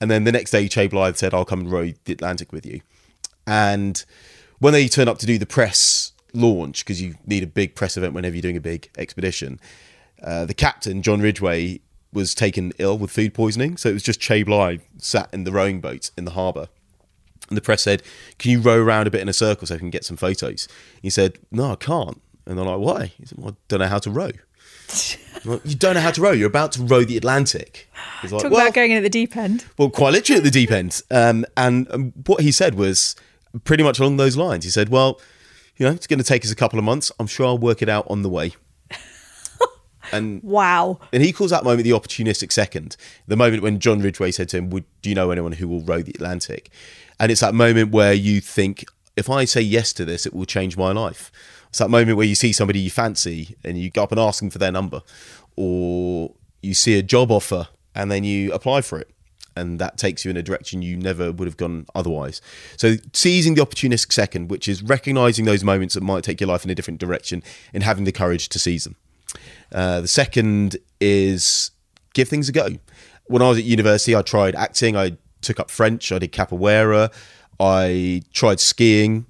And 0.00 0.10
then 0.10 0.24
the 0.24 0.32
next 0.32 0.52
day, 0.52 0.68
Chay 0.68 0.88
Blyth 0.88 1.18
said, 1.18 1.34
I'll 1.34 1.44
come 1.44 1.60
and 1.60 1.70
raid 1.70 1.98
the 2.06 2.14
Atlantic 2.14 2.50
with 2.50 2.64
you. 2.64 2.80
And 3.46 4.02
when 4.58 4.72
they 4.72 4.88
turn 4.88 5.06
up 5.06 5.18
to 5.18 5.26
do 5.26 5.36
the 5.36 5.44
press 5.44 6.12
launch, 6.32 6.82
because 6.82 7.02
you 7.02 7.16
need 7.26 7.42
a 7.42 7.46
big 7.46 7.74
press 7.74 7.98
event 7.98 8.14
whenever 8.14 8.34
you're 8.36 8.40
doing 8.40 8.56
a 8.56 8.60
big 8.62 8.88
expedition, 8.96 9.60
uh, 10.22 10.44
the 10.44 10.54
captain, 10.54 11.02
John 11.02 11.20
Ridgway, 11.20 11.80
was 12.12 12.34
taken 12.34 12.72
ill 12.78 12.98
with 12.98 13.10
food 13.10 13.34
poisoning. 13.34 13.76
So 13.76 13.88
it 13.88 13.92
was 13.92 14.02
just 14.02 14.20
Chay 14.20 14.44
Blyth 14.44 14.82
sat 14.98 15.32
in 15.32 15.44
the 15.44 15.52
rowing 15.52 15.80
boat 15.80 16.10
in 16.16 16.24
the 16.24 16.32
harbour. 16.32 16.68
And 17.48 17.56
the 17.56 17.62
press 17.62 17.82
said, 17.82 18.02
Can 18.38 18.50
you 18.50 18.60
row 18.60 18.80
around 18.80 19.06
a 19.06 19.10
bit 19.10 19.20
in 19.20 19.28
a 19.28 19.32
circle 19.32 19.66
so 19.66 19.74
I 19.74 19.78
can 19.78 19.90
get 19.90 20.04
some 20.04 20.16
photos? 20.16 20.68
He 21.02 21.10
said, 21.10 21.38
No, 21.50 21.72
I 21.72 21.76
can't. 21.76 22.20
And 22.46 22.58
they're 22.58 22.64
like, 22.64 22.78
Why? 22.78 23.06
He 23.18 23.26
said, 23.26 23.38
Well, 23.38 23.52
I 23.52 23.56
don't 23.68 23.80
know 23.80 23.86
how 23.86 23.98
to 23.98 24.10
row. 24.10 24.30
Well, 25.42 25.58
you 25.64 25.74
don't 25.74 25.94
know 25.94 26.00
how 26.00 26.10
to 26.10 26.20
row. 26.20 26.32
You're 26.32 26.48
about 26.48 26.72
to 26.72 26.82
row 26.82 27.02
the 27.02 27.16
Atlantic. 27.16 27.88
He's 28.20 28.30
like, 28.30 28.42
Talk 28.42 28.52
well, 28.52 28.60
about 28.60 28.74
going 28.74 28.90
in 28.90 28.98
at 28.98 29.02
the 29.02 29.08
deep 29.08 29.38
end. 29.38 29.64
well, 29.78 29.88
quite 29.88 30.12
literally 30.12 30.36
at 30.36 30.44
the 30.44 30.50
deep 30.50 30.70
end. 30.70 31.00
Um, 31.10 31.46
and 31.56 31.90
um, 31.90 32.12
what 32.26 32.42
he 32.42 32.52
said 32.52 32.74
was 32.74 33.16
pretty 33.64 33.82
much 33.82 33.98
along 33.98 34.18
those 34.18 34.36
lines. 34.36 34.64
He 34.64 34.70
said, 34.70 34.90
"Well, 34.90 35.18
you 35.78 35.86
know, 35.86 35.92
it's 35.92 36.06
going 36.06 36.18
to 36.18 36.24
take 36.24 36.44
us 36.44 36.52
a 36.52 36.56
couple 36.56 36.78
of 36.78 36.84
months. 36.84 37.10
I'm 37.18 37.26
sure 37.26 37.46
I'll 37.46 37.56
work 37.56 37.80
it 37.80 37.88
out 37.88 38.06
on 38.10 38.20
the 38.20 38.28
way." 38.28 38.52
And 40.12 40.42
Wow. 40.42 40.98
and 41.12 41.22
he 41.22 41.32
calls 41.32 41.50
that 41.50 41.64
moment 41.64 41.84
the 41.84 41.90
opportunistic 41.90 42.52
second, 42.52 42.96
the 43.26 43.36
moment 43.36 43.62
when 43.62 43.78
John 43.78 44.00
Ridgway 44.00 44.30
said 44.30 44.48
to 44.50 44.58
him, 44.58 44.70
"Would 44.70 44.84
do 45.02 45.08
you 45.08 45.14
know 45.14 45.30
anyone 45.30 45.52
who 45.52 45.68
will 45.68 45.82
row 45.82 46.02
the 46.02 46.12
Atlantic?" 46.12 46.70
And 47.18 47.30
it's 47.30 47.40
that 47.40 47.54
moment 47.54 47.92
where 47.92 48.12
you 48.12 48.40
think, 48.40 48.84
"If 49.16 49.28
I 49.28 49.44
say 49.44 49.60
yes 49.60 49.92
to 49.94 50.04
this, 50.04 50.26
it 50.26 50.34
will 50.34 50.46
change 50.46 50.76
my 50.76 50.92
life." 50.92 51.30
It's 51.68 51.78
that 51.78 51.90
moment 51.90 52.16
where 52.16 52.26
you 52.26 52.34
see 52.34 52.52
somebody 52.52 52.80
you 52.80 52.90
fancy 52.90 53.56
and 53.62 53.78
you 53.78 53.90
go 53.90 54.02
up 54.02 54.10
and 54.10 54.20
ask 54.20 54.40
them 54.40 54.50
for 54.50 54.58
their 54.58 54.72
number, 54.72 55.02
or 55.56 56.32
you 56.62 56.74
see 56.74 56.98
a 56.98 57.02
job 57.02 57.30
offer 57.30 57.68
and 57.94 58.10
then 58.10 58.24
you 58.24 58.52
apply 58.52 58.80
for 58.80 58.98
it. 58.98 59.10
And 59.56 59.78
that 59.78 59.98
takes 59.98 60.24
you 60.24 60.30
in 60.30 60.36
a 60.36 60.42
direction 60.42 60.80
you 60.80 60.96
never 60.96 61.32
would 61.32 61.46
have 61.46 61.56
gone 61.56 61.86
otherwise. 61.94 62.40
So, 62.76 62.96
seizing 63.12 63.54
the 63.54 63.62
opportunistic 63.62 64.12
second, 64.12 64.48
which 64.48 64.68
is 64.68 64.82
recognizing 64.82 65.44
those 65.44 65.64
moments 65.64 65.94
that 65.94 66.02
might 66.02 66.22
take 66.22 66.40
your 66.40 66.48
life 66.48 66.64
in 66.64 66.70
a 66.70 66.74
different 66.74 67.00
direction 67.00 67.42
and 67.74 67.82
having 67.82 68.04
the 68.04 68.12
courage 68.12 68.48
to 68.48 68.58
seize 68.58 68.84
them. 68.84 68.96
Uh, 69.72 70.00
the 70.00 70.08
second 70.08 70.76
is 71.00 71.70
give 72.14 72.28
things 72.28 72.48
a 72.48 72.52
go. 72.52 72.68
When 73.26 73.42
I 73.42 73.48
was 73.48 73.58
at 73.58 73.64
university, 73.64 74.16
I 74.16 74.22
tried 74.22 74.54
acting, 74.54 74.96
I 74.96 75.16
took 75.40 75.60
up 75.60 75.70
French, 75.70 76.10
I 76.12 76.18
did 76.18 76.32
capoeira, 76.32 77.12
I 77.58 78.22
tried 78.32 78.60
skiing. 78.60 79.26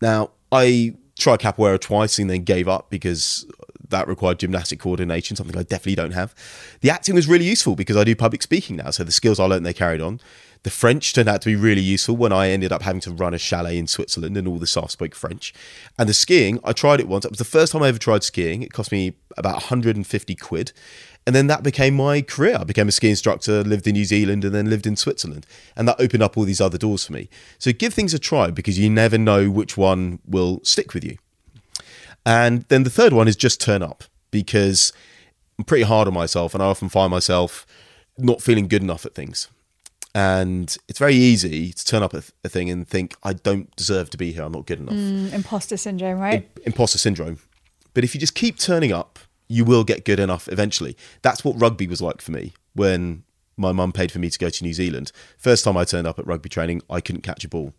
Now, 0.00 0.30
I 0.50 0.94
tried 1.18 1.40
capoeira 1.40 1.78
twice 1.78 2.18
and 2.18 2.30
then 2.30 2.44
gave 2.44 2.68
up 2.68 2.90
because 2.90 3.46
that 3.90 4.08
required 4.08 4.38
gymnastic 4.38 4.80
coordination, 4.80 5.36
something 5.36 5.56
I 5.56 5.62
definitely 5.62 5.96
don't 5.96 6.12
have. 6.12 6.34
The 6.80 6.90
acting 6.90 7.14
was 7.14 7.28
really 7.28 7.44
useful 7.44 7.76
because 7.76 7.96
I 7.96 8.04
do 8.04 8.16
public 8.16 8.42
speaking 8.42 8.76
now, 8.76 8.90
so 8.90 9.04
the 9.04 9.12
skills 9.12 9.38
I 9.38 9.44
learned 9.44 9.66
they 9.66 9.74
carried 9.74 10.00
on. 10.00 10.20
The 10.62 10.70
French 10.70 11.14
turned 11.14 11.28
out 11.28 11.40
to 11.42 11.48
be 11.48 11.56
really 11.56 11.80
useful 11.80 12.16
when 12.16 12.32
I 12.32 12.50
ended 12.50 12.70
up 12.70 12.82
having 12.82 13.00
to 13.02 13.10
run 13.10 13.32
a 13.32 13.38
chalet 13.38 13.78
in 13.78 13.86
Switzerland 13.86 14.36
and 14.36 14.46
all 14.46 14.58
the 14.58 14.66
staff 14.66 14.90
spoke 14.90 15.14
French. 15.14 15.54
And 15.98 16.08
the 16.08 16.14
skiing, 16.14 16.60
I 16.62 16.72
tried 16.72 17.00
it 17.00 17.08
once. 17.08 17.24
It 17.24 17.30
was 17.30 17.38
the 17.38 17.44
first 17.44 17.72
time 17.72 17.82
I 17.82 17.88
ever 17.88 17.98
tried 17.98 18.24
skiing. 18.24 18.62
It 18.62 18.72
cost 18.72 18.92
me 18.92 19.14
about 19.38 19.54
150 19.54 20.34
quid. 20.34 20.72
And 21.26 21.34
then 21.34 21.46
that 21.46 21.62
became 21.62 21.94
my 21.94 22.20
career. 22.22 22.58
I 22.60 22.64
became 22.64 22.88
a 22.88 22.92
ski 22.92 23.10
instructor, 23.10 23.62
lived 23.62 23.86
in 23.86 23.94
New 23.94 24.04
Zealand, 24.04 24.44
and 24.44 24.54
then 24.54 24.68
lived 24.68 24.86
in 24.86 24.96
Switzerland. 24.96 25.46
And 25.76 25.88
that 25.88 26.00
opened 26.00 26.22
up 26.22 26.36
all 26.36 26.44
these 26.44 26.60
other 26.60 26.78
doors 26.78 27.06
for 27.06 27.12
me. 27.12 27.28
So 27.58 27.72
give 27.72 27.94
things 27.94 28.12
a 28.12 28.18
try 28.18 28.50
because 28.50 28.78
you 28.78 28.90
never 28.90 29.16
know 29.16 29.50
which 29.50 29.76
one 29.76 30.18
will 30.26 30.60
stick 30.62 30.92
with 30.92 31.04
you. 31.04 31.16
And 32.26 32.64
then 32.64 32.82
the 32.82 32.90
third 32.90 33.12
one 33.12 33.28
is 33.28 33.36
just 33.36 33.60
turn 33.60 33.82
up 33.82 34.04
because 34.30 34.92
I'm 35.58 35.64
pretty 35.64 35.84
hard 35.84 36.06
on 36.06 36.14
myself 36.14 36.54
and 36.54 36.62
I 36.62 36.66
often 36.66 36.88
find 36.88 37.10
myself 37.10 37.66
not 38.18 38.42
feeling 38.42 38.68
good 38.68 38.82
enough 38.82 39.06
at 39.06 39.14
things. 39.14 39.48
And 40.14 40.76
it's 40.88 40.98
very 40.98 41.14
easy 41.14 41.72
to 41.72 41.84
turn 41.84 42.02
up 42.02 42.14
at 42.14 42.30
a 42.44 42.48
thing 42.48 42.68
and 42.68 42.86
think, 42.86 43.16
I 43.22 43.32
don't 43.32 43.74
deserve 43.76 44.10
to 44.10 44.18
be 44.18 44.32
here. 44.32 44.42
I'm 44.42 44.52
not 44.52 44.66
good 44.66 44.80
enough. 44.80 44.94
Mm, 44.94 45.32
imposter 45.32 45.76
syndrome, 45.76 46.18
right? 46.18 46.50
Imposter 46.64 46.98
syndrome. 46.98 47.38
But 47.94 48.04
if 48.04 48.14
you 48.14 48.20
just 48.20 48.34
keep 48.34 48.58
turning 48.58 48.92
up, 48.92 49.18
you 49.46 49.64
will 49.64 49.84
get 49.84 50.04
good 50.04 50.20
enough 50.20 50.48
eventually. 50.48 50.96
That's 51.22 51.44
what 51.44 51.60
rugby 51.60 51.86
was 51.86 52.00
like 52.00 52.20
for 52.20 52.32
me 52.32 52.54
when 52.74 53.24
my 53.56 53.72
mum 53.72 53.92
paid 53.92 54.10
for 54.10 54.18
me 54.18 54.30
to 54.30 54.38
go 54.38 54.48
to 54.48 54.64
New 54.64 54.72
Zealand. 54.72 55.12
First 55.36 55.64
time 55.64 55.76
I 55.76 55.84
turned 55.84 56.06
up 56.06 56.18
at 56.18 56.26
rugby 56.26 56.48
training, 56.48 56.82
I 56.88 57.00
couldn't 57.00 57.22
catch 57.22 57.44
a 57.44 57.48
ball. 57.48 57.74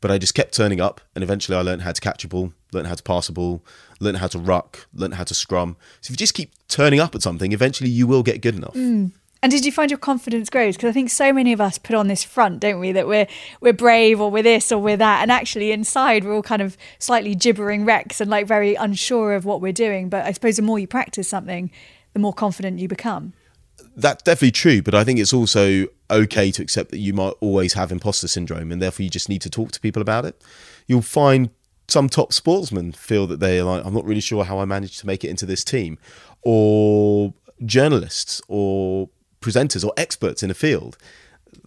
But 0.00 0.10
I 0.10 0.18
just 0.18 0.34
kept 0.34 0.54
turning 0.54 0.80
up, 0.80 1.00
and 1.14 1.24
eventually 1.24 1.56
I 1.56 1.62
learned 1.62 1.82
how 1.82 1.92
to 1.92 2.00
catch 2.00 2.22
a 2.24 2.28
ball, 2.28 2.52
learned 2.72 2.86
how 2.86 2.94
to 2.94 3.02
pass 3.02 3.28
a 3.28 3.32
ball, 3.32 3.64
learned 3.98 4.18
how 4.18 4.26
to 4.28 4.38
ruck, 4.38 4.86
learned 4.94 5.14
how 5.14 5.24
to 5.24 5.34
scrum. 5.34 5.76
So 6.00 6.08
if 6.08 6.10
you 6.12 6.16
just 6.16 6.34
keep 6.34 6.52
turning 6.68 7.00
up 7.00 7.14
at 7.14 7.22
something, 7.22 7.52
eventually 7.52 7.90
you 7.90 8.06
will 8.06 8.22
get 8.22 8.40
good 8.42 8.54
enough. 8.56 8.74
And 9.46 9.52
did 9.52 9.64
you 9.64 9.70
find 9.70 9.92
your 9.92 9.98
confidence 9.98 10.50
grows? 10.50 10.74
Because 10.76 10.88
I 10.88 10.92
think 10.92 11.08
so 11.08 11.32
many 11.32 11.52
of 11.52 11.60
us 11.60 11.78
put 11.78 11.94
on 11.94 12.08
this 12.08 12.24
front, 12.24 12.58
don't 12.58 12.80
we, 12.80 12.90
that 12.90 13.06
we're 13.06 13.28
we're 13.60 13.72
brave 13.72 14.20
or 14.20 14.28
we're 14.28 14.42
this 14.42 14.72
or 14.72 14.78
we're 14.78 14.96
that, 14.96 15.22
and 15.22 15.30
actually 15.30 15.70
inside 15.70 16.24
we're 16.24 16.34
all 16.34 16.42
kind 16.42 16.60
of 16.60 16.76
slightly 16.98 17.36
gibbering 17.36 17.84
wrecks 17.84 18.20
and 18.20 18.28
like 18.28 18.48
very 18.48 18.74
unsure 18.74 19.34
of 19.34 19.44
what 19.44 19.60
we're 19.60 19.72
doing. 19.72 20.08
But 20.08 20.26
I 20.26 20.32
suppose 20.32 20.56
the 20.56 20.62
more 20.62 20.80
you 20.80 20.88
practice 20.88 21.28
something, 21.28 21.70
the 22.12 22.18
more 22.18 22.32
confident 22.32 22.80
you 22.80 22.88
become. 22.88 23.34
That's 23.94 24.24
definitely 24.24 24.50
true, 24.50 24.82
but 24.82 24.96
I 24.96 25.04
think 25.04 25.20
it's 25.20 25.32
also 25.32 25.86
okay 26.10 26.50
to 26.50 26.60
accept 26.60 26.90
that 26.90 26.98
you 26.98 27.12
might 27.14 27.34
always 27.38 27.74
have 27.74 27.92
imposter 27.92 28.26
syndrome, 28.26 28.72
and 28.72 28.82
therefore 28.82 29.04
you 29.04 29.10
just 29.10 29.28
need 29.28 29.42
to 29.42 29.48
talk 29.48 29.70
to 29.70 29.80
people 29.80 30.02
about 30.02 30.24
it. 30.24 30.42
You'll 30.88 31.02
find 31.02 31.50
some 31.86 32.08
top 32.08 32.32
sportsmen 32.32 32.90
feel 32.90 33.28
that 33.28 33.38
they're 33.38 33.62
like, 33.62 33.86
I'm 33.86 33.94
not 33.94 34.06
really 34.06 34.20
sure 34.20 34.42
how 34.42 34.58
I 34.58 34.64
managed 34.64 34.98
to 34.98 35.06
make 35.06 35.22
it 35.22 35.28
into 35.28 35.46
this 35.46 35.62
team, 35.62 35.98
or 36.42 37.32
journalists, 37.64 38.42
or 38.48 39.08
presenters, 39.40 39.84
or 39.84 39.92
experts 39.96 40.42
in 40.42 40.50
a 40.50 40.54
field. 40.54 40.96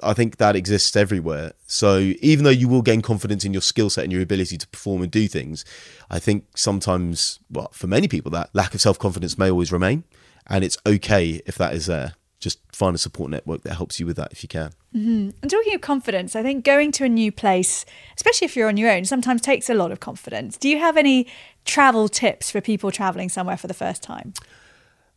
I 0.03 0.13
think 0.13 0.37
that 0.37 0.55
exists 0.55 0.95
everywhere. 0.95 1.53
So 1.67 2.13
even 2.21 2.43
though 2.43 2.49
you 2.49 2.67
will 2.67 2.81
gain 2.81 3.01
confidence 3.01 3.43
in 3.43 3.53
your 3.53 3.61
skill 3.61 3.89
set 3.89 4.03
and 4.03 4.13
your 4.13 4.21
ability 4.21 4.57
to 4.57 4.67
perform 4.67 5.01
and 5.01 5.11
do 5.11 5.27
things, 5.27 5.65
I 6.09 6.19
think 6.19 6.45
sometimes, 6.55 7.39
well, 7.49 7.69
for 7.73 7.87
many 7.87 8.07
people, 8.07 8.31
that 8.31 8.49
lack 8.53 8.73
of 8.73 8.81
self 8.81 8.99
confidence 8.99 9.37
may 9.37 9.49
always 9.49 9.71
remain, 9.71 10.03
and 10.47 10.63
it's 10.63 10.77
okay 10.85 11.41
if 11.45 11.55
that 11.55 11.73
is 11.73 11.87
there. 11.87 12.13
Just 12.39 12.59
find 12.71 12.95
a 12.95 12.99
support 12.99 13.29
network 13.29 13.63
that 13.63 13.75
helps 13.75 13.99
you 13.99 14.05
with 14.05 14.15
that 14.15 14.31
if 14.31 14.43
you 14.43 14.49
can. 14.49 14.71
Mm-hmm. 14.95 15.29
And 15.41 15.51
talking 15.51 15.75
of 15.75 15.81
confidence, 15.81 16.35
I 16.35 16.41
think 16.41 16.63
going 16.63 16.91
to 16.93 17.03
a 17.03 17.09
new 17.09 17.31
place, 17.31 17.85
especially 18.15 18.45
if 18.45 18.55
you're 18.55 18.69
on 18.69 18.77
your 18.77 18.89
own, 18.89 19.03
sometimes 19.03 19.41
takes 19.41 19.69
a 19.69 19.73
lot 19.73 19.91
of 19.91 19.99
confidence. 19.99 20.55
Do 20.55 20.69
you 20.69 20.79
have 20.79 20.95
any 20.95 21.27
travel 21.65 22.07
tips 22.07 22.49
for 22.49 22.61
people 22.61 22.91
traveling 22.91 23.27
somewhere 23.27 23.57
for 23.57 23.67
the 23.67 23.73
first 23.73 24.01
time? 24.01 24.33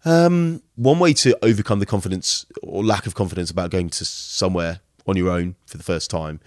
Um, 0.05 0.63
one 0.77 0.99
way 0.99 1.13
to 1.15 1.37
overcome 1.45 1.79
the 1.79 1.87
confidence 1.87 2.47
or 2.63 2.83
lack 2.83 3.07
of 3.07 3.15
confidence 3.15 3.51
about 3.51 3.71
going 3.71 3.91
to 3.91 4.05
somewhere 4.05 4.81
on 5.07 5.17
your 5.17 5.31
own 5.31 5.55
for 5.67 5.77
the 5.77 5.85
first 5.85 6.11
time 6.11 6.41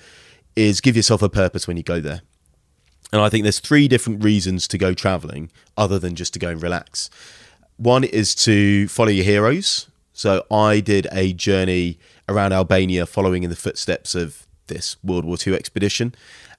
is 0.55 0.81
give 0.81 0.95
yourself 0.95 1.21
a 1.21 1.29
purpose 1.29 1.67
when 1.67 1.77
you 1.77 1.83
go 1.83 1.99
there. 1.99 2.21
And 3.11 3.21
I 3.21 3.29
think 3.29 3.43
there's 3.43 3.59
three 3.59 3.87
different 3.87 4.23
reasons 4.23 4.67
to 4.69 4.77
go 4.77 4.93
traveling 4.93 5.51
other 5.77 5.99
than 5.99 6.15
just 6.15 6.33
to 6.33 6.39
go 6.39 6.49
and 6.49 6.61
relax. 6.61 7.09
One 7.77 8.03
is 8.03 8.35
to 8.35 8.87
follow 8.87 9.09
your 9.09 9.25
heroes. 9.25 9.87
So 10.13 10.45
I 10.49 10.79
did 10.79 11.07
a 11.11 11.33
journey 11.33 11.99
around 12.27 12.53
Albania 12.53 13.05
following 13.05 13.43
in 13.43 13.49
the 13.49 13.55
footsteps 13.55 14.15
of 14.15 14.47
this 14.67 14.97
World 15.03 15.25
War 15.25 15.37
II 15.45 15.55
expedition. 15.55 16.15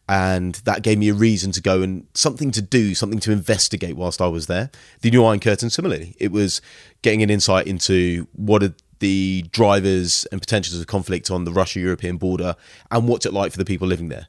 And 0.09 0.55
that 0.65 0.83
gave 0.83 0.99
me 0.99 1.09
a 1.09 1.15
reason 1.15 1.51
to 1.53 1.61
go 1.61 1.83
and 1.83 2.07
something 2.15 2.53
to 2.53 2.63
do, 2.63 2.95
something 2.95 3.19
to 3.21 3.33
investigate 3.33 3.97
whilst 3.97 4.21
I 4.21 4.29
was 4.29 4.47
there. 4.47 4.71
The 5.01 5.11
New 5.11 5.25
Iron 5.25 5.41
Curtain, 5.41 5.69
similarly, 5.69 6.15
it 6.19 6.31
was 6.31 6.61
getting 7.03 7.23
an 7.23 7.31
insight 7.31 7.67
into 7.67 8.29
what 8.33 8.63
are 8.63 8.75
the 9.01 9.45
drivers 9.51 10.25
and 10.31 10.41
potentials 10.41 10.81
of 10.81 10.87
conflict 10.87 11.31
on 11.31 11.45
the 11.45 11.53
Russia 11.53 11.81
European 11.81 12.17
border 12.19 12.55
and 12.91 13.09
what's 13.09 13.27
it 13.27 13.33
like 13.33 13.51
for 13.51 13.59
the 13.59 13.65
people 13.65 13.89
living 13.89 14.09
there. 14.09 14.29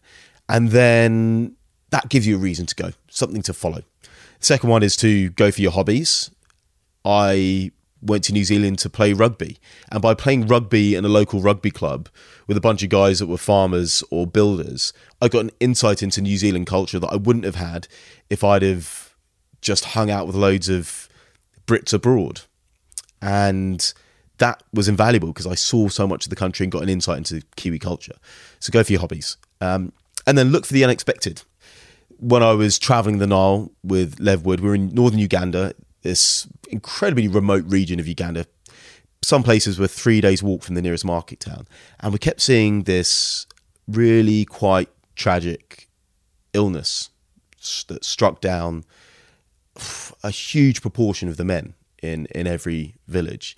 And 0.49 0.69
then 0.69 1.55
that 1.91 2.09
gives 2.09 2.25
you 2.25 2.35
a 2.35 2.39
reason 2.39 2.65
to 2.65 2.75
go, 2.75 2.91
something 3.09 3.41
to 3.43 3.53
follow. 3.53 3.81
The 4.39 4.45
second 4.45 4.69
one 4.69 4.83
is 4.83 4.95
to 4.97 5.29
go 5.31 5.51
for 5.51 5.61
your 5.61 5.71
hobbies. 5.71 6.31
I 7.05 7.71
went 8.01 8.23
to 8.25 8.33
New 8.33 8.43
Zealand 8.43 8.79
to 8.79 8.89
play 8.89 9.13
rugby. 9.13 9.57
And 9.91 10.01
by 10.01 10.13
playing 10.13 10.47
rugby 10.47 10.95
in 10.95 11.05
a 11.05 11.09
local 11.09 11.41
rugby 11.41 11.71
club 11.71 12.09
with 12.45 12.57
a 12.57 12.61
bunch 12.61 12.83
of 12.83 12.89
guys 12.89 13.19
that 13.19 13.27
were 13.27 13.37
farmers 13.37 14.03
or 14.11 14.27
builders, 14.27 14.93
I 15.21 15.27
got 15.27 15.45
an 15.45 15.51
insight 15.59 16.03
into 16.03 16.21
New 16.21 16.37
Zealand 16.37 16.67
culture 16.67 16.99
that 16.99 17.09
I 17.09 17.15
wouldn't 17.15 17.45
have 17.45 17.55
had 17.55 17.87
if 18.29 18.43
I'd 18.43 18.61
have 18.61 19.15
just 19.61 19.85
hung 19.85 20.11
out 20.11 20.27
with 20.27 20.35
loads 20.35 20.69
of 20.69 21.09
Brits 21.65 21.93
abroad. 21.93 22.41
And 23.21 23.93
that 24.37 24.61
was 24.73 24.87
invaluable 24.87 25.29
because 25.29 25.47
I 25.47 25.55
saw 25.55 25.89
so 25.89 26.07
much 26.07 26.25
of 26.25 26.29
the 26.29 26.35
country 26.35 26.63
and 26.63 26.71
got 26.71 26.83
an 26.83 26.89
insight 26.89 27.17
into 27.17 27.41
Kiwi 27.55 27.79
culture. 27.79 28.15
So 28.59 28.71
go 28.71 28.83
for 28.83 28.91
your 28.91 29.01
hobbies. 29.01 29.37
Um, 29.61 29.91
and 30.25 30.37
then 30.37 30.51
look 30.51 30.65
for 30.65 30.73
the 30.73 30.83
unexpected. 30.83 31.41
When 32.19 32.43
I 32.43 32.53
was 32.53 32.77
traveling 32.77 33.19
the 33.19 33.27
Nile 33.27 33.71
with 33.83 34.19
Lev 34.19 34.45
Wood, 34.45 34.59
we 34.59 34.69
were 34.69 34.75
in 34.75 34.89
northern 34.89 35.19
Uganda, 35.19 35.73
this 36.01 36.47
incredibly 36.69 37.27
remote 37.27 37.65
region 37.67 37.99
of 37.99 38.07
Uganda. 38.07 38.45
Some 39.23 39.43
places 39.43 39.79
were 39.79 39.87
three 39.87 40.21
days' 40.21 40.43
walk 40.43 40.63
from 40.63 40.75
the 40.75 40.81
nearest 40.81 41.05
market 41.05 41.39
town. 41.39 41.67
And 41.99 42.13
we 42.13 42.19
kept 42.19 42.41
seeing 42.41 42.83
this 42.83 43.47
really 43.87 44.45
quite 44.45 44.89
tragic 45.15 45.87
illness 46.53 47.09
that 47.87 48.05
struck 48.05 48.41
down 48.41 48.83
a 50.23 50.31
huge 50.31 50.81
proportion 50.81 51.29
of 51.29 51.37
the 51.37 51.45
men 51.45 51.73
in, 52.01 52.27
in 52.27 52.47
every 52.47 52.95
village. 53.07 53.57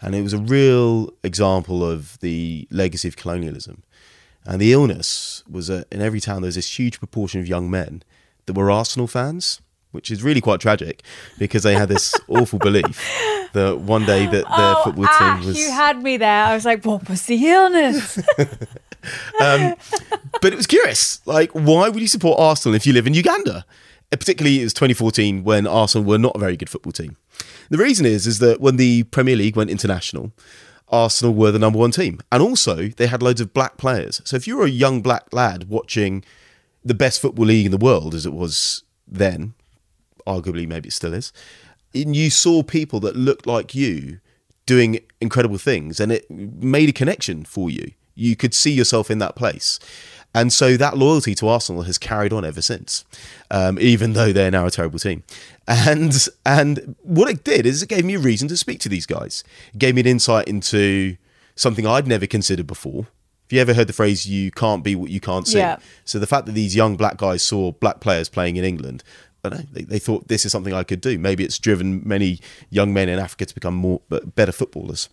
And 0.00 0.14
it 0.14 0.22
was 0.22 0.32
a 0.32 0.38
real 0.38 1.12
example 1.22 1.84
of 1.84 2.18
the 2.20 2.66
legacy 2.70 3.08
of 3.08 3.16
colonialism. 3.16 3.82
And 4.44 4.60
the 4.60 4.72
illness 4.72 5.44
was 5.48 5.68
a, 5.68 5.84
in 5.92 6.00
every 6.00 6.20
town, 6.20 6.42
there 6.42 6.48
was 6.48 6.54
this 6.54 6.78
huge 6.78 6.98
proportion 6.98 7.40
of 7.40 7.46
young 7.46 7.70
men 7.70 8.02
that 8.46 8.54
were 8.54 8.70
Arsenal 8.70 9.06
fans, 9.06 9.60
which 9.92 10.10
is 10.10 10.22
really 10.22 10.40
quite 10.40 10.60
tragic 10.60 11.02
because 11.38 11.62
they 11.62 11.74
had 11.74 11.88
this 11.88 12.14
awful 12.28 12.58
belief 12.58 13.00
that 13.52 13.78
one 13.78 14.04
day 14.04 14.26
that 14.26 14.32
their 14.32 14.44
oh, 14.48 14.82
football 14.84 15.06
Ash, 15.06 15.40
team 15.40 15.46
was. 15.46 15.58
You 15.58 15.70
had 15.70 16.02
me 16.02 16.16
there. 16.16 16.44
I 16.44 16.54
was 16.54 16.64
like, 16.64 16.84
what 16.84 17.08
was 17.08 17.22
the 17.26 17.48
illness? 17.48 18.18
um, 19.40 19.74
but 20.40 20.52
it 20.52 20.56
was 20.56 20.66
curious. 20.66 21.24
Like, 21.26 21.50
why 21.52 21.88
would 21.88 22.00
you 22.00 22.08
support 22.08 22.38
Arsenal 22.38 22.74
if 22.74 22.86
you 22.86 22.92
live 22.92 23.06
in 23.06 23.14
Uganda? 23.14 23.64
Uh, 24.12 24.16
particularly, 24.16 24.60
it 24.60 24.64
was 24.64 24.74
2014 24.74 25.44
when 25.44 25.66
Arsenal 25.66 26.06
were 26.06 26.18
not 26.18 26.36
a 26.36 26.38
very 26.38 26.56
good 26.56 26.70
football 26.70 26.92
team. 26.92 27.16
The 27.70 27.78
reason 27.78 28.06
is 28.06 28.26
is 28.26 28.38
that 28.40 28.60
when 28.60 28.76
the 28.76 29.04
Premier 29.04 29.36
League 29.36 29.56
went 29.56 29.70
international, 29.70 30.32
Arsenal 30.88 31.34
were 31.34 31.52
the 31.52 31.58
number 31.58 31.78
one 31.78 31.92
team, 31.92 32.20
and 32.32 32.42
also 32.42 32.88
they 32.88 33.06
had 33.06 33.22
loads 33.22 33.40
of 33.40 33.54
black 33.54 33.76
players. 33.76 34.20
So 34.24 34.36
if 34.36 34.46
you 34.46 34.56
were 34.56 34.64
a 34.64 34.70
young 34.70 35.02
black 35.02 35.32
lad 35.32 35.68
watching 35.68 36.24
the 36.84 36.94
best 36.94 37.20
football 37.20 37.46
league 37.46 37.66
in 37.66 37.72
the 37.72 37.78
world, 37.78 38.14
as 38.14 38.26
it 38.26 38.32
was 38.32 38.82
then, 39.06 39.54
arguably 40.26 40.66
maybe 40.66 40.88
it 40.88 40.92
still 40.92 41.14
is, 41.14 41.32
and 41.94 42.14
you 42.14 42.30
saw 42.30 42.62
people 42.62 43.00
that 43.00 43.16
looked 43.16 43.46
like 43.46 43.74
you 43.74 44.20
doing 44.66 45.00
incredible 45.20 45.58
things, 45.58 45.98
and 46.00 46.12
it 46.12 46.30
made 46.30 46.88
a 46.88 46.92
connection 46.92 47.44
for 47.44 47.70
you. 47.70 47.92
You 48.14 48.36
could 48.36 48.54
see 48.54 48.70
yourself 48.70 49.10
in 49.10 49.18
that 49.18 49.34
place. 49.34 49.78
And 50.32 50.52
so 50.52 50.76
that 50.76 50.96
loyalty 50.96 51.34
to 51.36 51.48
Arsenal 51.48 51.82
has 51.82 51.98
carried 51.98 52.32
on 52.32 52.44
ever 52.44 52.62
since, 52.62 53.04
um, 53.50 53.78
even 53.80 54.12
though 54.12 54.32
they're 54.32 54.50
now 54.50 54.66
a 54.66 54.70
terrible 54.70 54.98
team. 54.98 55.24
And 55.66 56.28
and 56.46 56.94
what 57.02 57.28
it 57.28 57.42
did 57.42 57.66
is 57.66 57.82
it 57.82 57.88
gave 57.88 58.04
me 58.04 58.14
a 58.14 58.18
reason 58.20 58.46
to 58.48 58.56
speak 58.56 58.78
to 58.80 58.88
these 58.88 59.06
guys. 59.06 59.42
It 59.74 59.78
gave 59.78 59.94
me 59.96 60.02
an 60.02 60.06
insight 60.06 60.46
into 60.46 61.16
something 61.56 61.86
I'd 61.86 62.06
never 62.06 62.26
considered 62.26 62.66
before. 62.66 63.02
Have 63.02 63.56
you 63.56 63.60
ever 63.60 63.74
heard 63.74 63.88
the 63.88 63.92
phrase 63.92 64.26
"you 64.26 64.52
can't 64.52 64.84
be 64.84 64.94
what 64.94 65.10
you 65.10 65.18
can't 65.18 65.48
see"? 65.48 65.58
Yeah. 65.58 65.78
So 66.04 66.20
the 66.20 66.28
fact 66.28 66.46
that 66.46 66.52
these 66.52 66.76
young 66.76 66.96
black 66.96 67.16
guys 67.16 67.42
saw 67.42 67.72
black 67.72 67.98
players 67.98 68.28
playing 68.28 68.54
in 68.54 68.64
England, 68.64 69.02
I 69.44 69.48
don't 69.48 69.58
know, 69.60 69.66
they, 69.72 69.82
they 69.82 69.98
thought 69.98 70.28
this 70.28 70.44
is 70.44 70.52
something 70.52 70.74
I 70.74 70.82
could 70.82 71.00
do. 71.00 71.18
Maybe 71.18 71.44
it's 71.44 71.58
driven 71.58 72.06
many 72.06 72.40
young 72.68 72.92
men 72.92 73.08
in 73.08 73.18
Africa 73.18 73.46
to 73.46 73.54
become 73.54 73.74
more 73.74 74.00
better 74.08 74.52
footballers. 74.52 75.08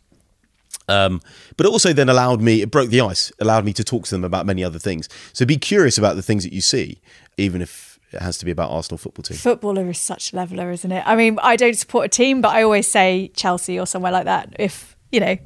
Um, 0.89 1.21
but 1.55 1.65
it 1.65 1.69
also 1.69 1.93
then 1.93 2.09
allowed 2.09 2.41
me, 2.41 2.61
it 2.61 2.71
broke 2.71 2.89
the 2.89 3.01
ice, 3.01 3.31
allowed 3.39 3.65
me 3.65 3.73
to 3.73 3.83
talk 3.83 4.05
to 4.05 4.11
them 4.11 4.23
about 4.23 4.45
many 4.45 4.63
other 4.63 4.79
things. 4.79 5.09
So 5.33 5.45
be 5.45 5.57
curious 5.57 5.97
about 5.97 6.15
the 6.15 6.21
things 6.21 6.43
that 6.43 6.53
you 6.53 6.61
see, 6.61 6.99
even 7.37 7.61
if 7.61 7.99
it 8.11 8.21
has 8.21 8.37
to 8.37 8.45
be 8.45 8.51
about 8.51 8.71
Arsenal 8.71 8.97
football 8.97 9.23
team. 9.23 9.37
Footballer 9.37 9.89
is 9.89 9.99
such 9.99 10.31
a 10.31 10.35
leveler, 10.37 10.71
isn't 10.71 10.91
it? 10.91 11.03
I 11.05 11.15
mean, 11.15 11.39
I 11.41 11.57
don't 11.57 11.75
support 11.75 12.05
a 12.05 12.09
team, 12.09 12.41
but 12.41 12.49
I 12.49 12.63
always 12.63 12.87
say 12.87 13.31
Chelsea 13.35 13.77
or 13.79 13.85
somewhere 13.85 14.11
like 14.11 14.25
that 14.25 14.55
if, 14.59 14.95
you 15.11 15.19
know, 15.19 15.37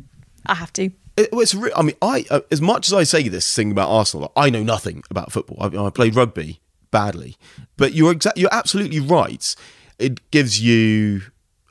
I 0.45 0.55
have 0.55 0.71
to. 0.73 0.91
It, 1.17 1.29
it's 1.33 1.55
I 1.75 1.81
mean, 1.81 1.95
I 2.01 2.25
uh, 2.29 2.41
as 2.51 2.61
much 2.61 2.87
as 2.87 2.93
I 2.93 3.03
say 3.03 3.27
this 3.27 3.53
thing 3.55 3.71
about 3.71 3.89
Arsenal, 3.89 4.31
I 4.35 4.49
know 4.49 4.63
nothing 4.63 5.03
about 5.09 5.31
football. 5.31 5.57
I, 5.59 5.85
I 5.85 5.89
played 5.89 6.15
rugby 6.15 6.61
badly, 6.91 7.37
but 7.77 7.93
you're 7.93 8.13
exa- 8.13 8.33
you're 8.35 8.53
absolutely 8.53 8.99
right. 8.99 9.55
It 9.97 10.29
gives 10.31 10.61
you 10.61 11.21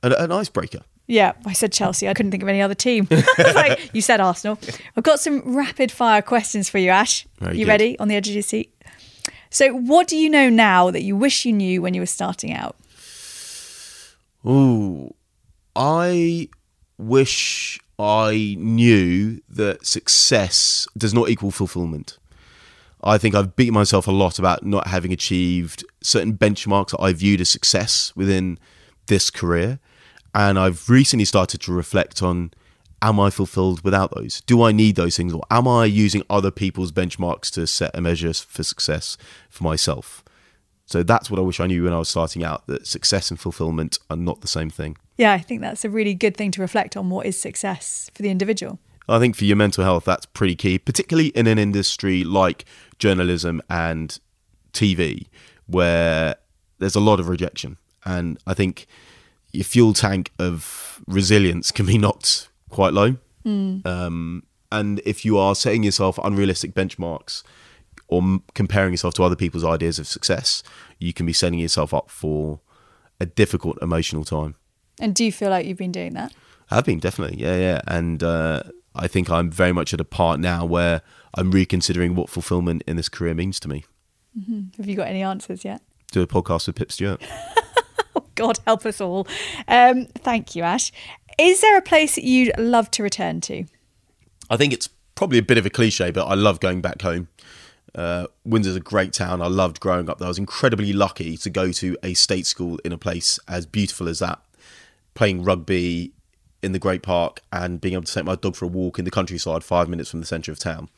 an, 0.03 0.13
an 0.13 0.33
icebreaker. 0.33 0.81
Yeah, 1.07 1.33
I 1.45 1.53
said 1.55 1.73
Chelsea. 1.73 2.09
I 2.09 2.15
couldn't 2.15 2.31
think 2.31 2.43
of 2.45 2.49
any 2.49 2.63
other 2.63 2.75
team. 2.75 3.09
like, 3.39 3.91
you 3.93 4.01
said 4.01 4.21
Arsenal. 4.21 4.61
I've 4.97 5.03
got 5.03 5.19
some 5.19 5.57
rapid 5.57 5.91
fire 5.91 6.23
questions 6.23 6.71
for 6.71 6.79
you, 6.79 6.91
Ash. 6.91 7.27
Very 7.41 7.59
you 7.59 7.65
good. 7.65 7.71
ready? 7.71 7.99
On 7.99 8.07
the 8.07 8.15
edge 8.15 8.29
of 8.29 8.35
your 8.35 8.45
seat. 8.45 8.73
So, 9.51 9.73
what 9.75 10.07
do 10.07 10.17
you 10.17 10.31
know 10.31 10.49
now 10.49 10.93
that 10.93 11.03
you 11.03 11.17
wish 11.17 11.45
you 11.45 11.53
knew 11.53 11.83
when 11.83 11.95
you 11.95 12.01
were 12.01 12.07
starting 12.07 12.53
out? 12.53 12.77
Ooh, 14.47 15.13
I 15.75 16.49
wish 16.97 17.81
I 17.99 18.55
knew 18.57 19.41
that 19.49 19.85
success 19.85 20.87
does 20.97 21.13
not 21.13 21.29
equal 21.29 21.51
fulfillment. 21.51 22.19
I 23.03 23.19
think 23.19 23.35
I've 23.35 23.57
beaten 23.57 23.75
myself 23.75 24.07
a 24.07 24.13
lot 24.13 24.39
about 24.39 24.65
not 24.65 24.87
having 24.89 25.13
achieved 25.13 25.85
certain 26.03 26.37
benchmarks 26.37 26.91
that 26.91 27.01
I 27.01 27.13
viewed 27.13 27.41
as 27.41 27.49
success 27.49 28.13
within 28.15 28.59
this 29.07 29.31
career. 29.31 29.79
And 30.35 30.59
I've 30.59 30.89
recently 30.89 31.25
started 31.25 31.61
to 31.63 31.73
reflect 31.73 32.23
on 32.23 32.53
am 33.03 33.19
I 33.19 33.31
fulfilled 33.31 33.83
without 33.83 34.15
those? 34.15 34.43
Do 34.43 34.63
I 34.63 34.73
need 34.73 34.97
those 34.97 35.17
things? 35.17 35.33
Or 35.33 35.43
am 35.51 35.67
I 35.67 35.87
using 35.87 36.23
other 36.29 36.51
people's 36.51 36.93
benchmarks 36.93 37.51
to 37.53 37.67
set 37.67 37.91
a 37.95 38.01
measure 38.01 38.35
for 38.35 38.63
success 38.63 39.17
for 39.49 39.65
myself? 39.65 40.23
So 40.85 41.03
that's 41.03 41.31
what 41.31 41.39
I 41.39 41.43
wish 41.43 41.61
I 41.61 41.67
knew 41.67 41.85
when 41.85 41.93
I 41.93 41.99
was 41.99 42.09
starting 42.09 42.43
out 42.43 42.67
that 42.67 42.87
success 42.87 43.31
and 43.31 43.39
fulfillment 43.39 43.99
are 44.11 44.17
not 44.17 44.41
the 44.41 44.49
same 44.49 44.71
thing. 44.71 44.97
Yeah, 45.17 45.33
I 45.33 45.39
think 45.39 45.61
that's 45.61 45.85
a 45.85 45.91
really 45.91 46.15
good 46.15 46.37
thing 46.37 46.51
to 46.53 46.61
reflect 46.61 46.97
on 46.97 47.11
what 47.11 47.27
is 47.27 47.41
success 47.41 48.11
for 48.13 48.23
the 48.23 48.31
individual. 48.31 48.79
I 49.09 49.19
think 49.19 49.37
for 49.37 49.45
your 49.45 49.57
mental 49.57 49.85
health, 49.85 50.05
that's 50.05 50.27
pretty 50.27 50.57
key, 50.57 50.79
particularly 50.79 51.29
in 51.29 51.47
an 51.47 51.59
industry 51.59 52.25
like 52.25 52.65
journalism 53.01 53.61
and 53.69 54.17
TV, 54.73 55.27
where 55.67 56.37
there's 56.79 56.95
a 56.95 57.01
lot 57.01 57.19
of 57.19 57.29
rejection. 57.29 57.77
And 58.05 58.39
I 58.47 58.55
think 58.55 58.87
your 59.53 59.65
fuel 59.65 59.93
tank 59.93 60.31
of 60.39 61.01
resilience 61.09 61.73
can 61.73 61.87
be 61.87 61.99
knocked 61.99 62.49
quite 62.69 62.93
low. 62.93 63.17
Um, 63.45 64.45
and 64.71 65.01
if 65.05 65.25
you 65.25 65.37
are 65.39 65.55
setting 65.57 65.83
yourself 65.83 66.19
unrealistic 66.23 66.75
benchmarks 66.75 67.43
or 68.07 68.23
m- 68.23 68.43
comparing 68.55 68.93
yourself 68.93 69.15
to 69.15 69.25
other 69.25 69.35
people's 69.35 69.65
ideas 69.65 69.99
of 69.99 70.07
success, 70.07 70.63
you 70.99 71.13
can 71.13 71.27
be 71.27 71.33
setting 71.33 71.59
yourself 71.59 71.93
up 71.93 72.11
for 72.11 72.61
a 73.19 73.27
difficult 73.27 73.79
emotional 73.83 74.25
time. 74.25 74.55
And 75.01 75.15
do 75.15 75.25
you 75.25 75.33
feel 75.33 75.51
like 75.51 75.67
you've 75.67 75.79
been 75.79 75.93
doing 75.93 76.13
that? 76.15 76.33
I 76.71 76.77
have 76.77 76.85
been 76.85 77.01
definitely, 77.01 77.41
yeah, 77.41 77.57
yeah, 77.57 77.81
and 77.89 78.23
uh, 78.23 78.63
I 78.95 79.07
think 79.07 79.31
I'm 79.31 79.51
very 79.51 79.73
much 79.73 79.95
at 79.95 80.01
a 80.01 80.05
part 80.05 80.41
now 80.41 80.65
where 80.65 81.03
I'm 81.35 81.51
reconsidering 81.51 82.15
what 82.15 82.29
fulfillment 82.29 82.83
in 82.87 82.97
this 82.97 83.09
career 83.09 83.35
means 83.35 83.61
to 83.61 83.69
me. 83.69 83.85
Have 84.77 84.87
you 84.89 84.97
got 84.97 85.09
any 85.09 85.23
answers 85.23 85.65
yet? 85.65 85.83
Do 86.13 86.23
a 86.23 86.27
podcast 86.27 86.67
with 86.67 86.77
Pip 86.77 86.93
Stewart. 86.93 87.23
Oh, 88.17 88.25
God 88.35 88.59
help 88.67 88.85
us 88.87 89.01
all. 89.01 89.29
Um, 89.69 90.07
thank 90.07 90.57
you, 90.57 90.65
Ash. 90.65 90.91
Is 91.39 91.61
there 91.61 91.79
a 91.79 91.83
place 91.83 92.17
that 92.17 92.25
you'd 92.25 92.51
love 92.59 92.91
to 92.93 93.05
return 93.05 93.41
to? 93.43 93.67
I 94.51 94.57
think 94.57 94.73
it's 94.73 94.89
probably 95.15 95.39
a 95.39 95.43
bit 95.43 95.59
of 95.59 95.65
a 95.65 95.71
cliche, 95.71 96.11
but 96.11 96.27
I 96.27 96.35
love 96.35 96.59
going 96.59 96.81
back 96.81 97.03
home. 97.03 97.29
Uh, 97.95 98.27
Windsor's 98.45 98.75
a 98.75 98.81
great 98.81 99.13
town. 99.13 99.41
I 99.41 99.47
loved 99.47 99.79
growing 99.79 100.11
up 100.11 100.19
there. 100.19 100.27
I 100.27 100.29
was 100.29 100.39
incredibly 100.39 100.93
lucky 100.93 101.37
to 101.37 101.51
go 101.51 101.71
to 101.71 101.97
a 102.03 102.15
state 102.15 102.47
school 102.47 102.81
in 102.85 102.93
a 102.93 102.99
place 102.99 103.39
as 103.47 103.65
beautiful 103.65 104.09
as 104.09 104.19
that, 104.19 104.41
playing 105.15 105.45
rugby 105.45 106.13
in 106.63 106.73
the 106.73 106.79
Great 106.79 107.03
Park 107.03 107.41
and 107.53 107.81
being 107.81 107.95
able 107.95 108.05
to 108.05 108.13
take 108.13 108.25
my 108.25 108.35
dog 108.35 108.57
for 108.57 108.65
a 108.67 108.69
walk 108.69 108.99
in 108.99 109.05
the 109.05 109.11
countryside, 109.11 109.65
five 109.65 109.89
minutes 109.89 110.11
from 110.11 110.21
the 110.21 110.27
centre 110.27 110.53
of 110.53 110.59
town. 110.59 110.89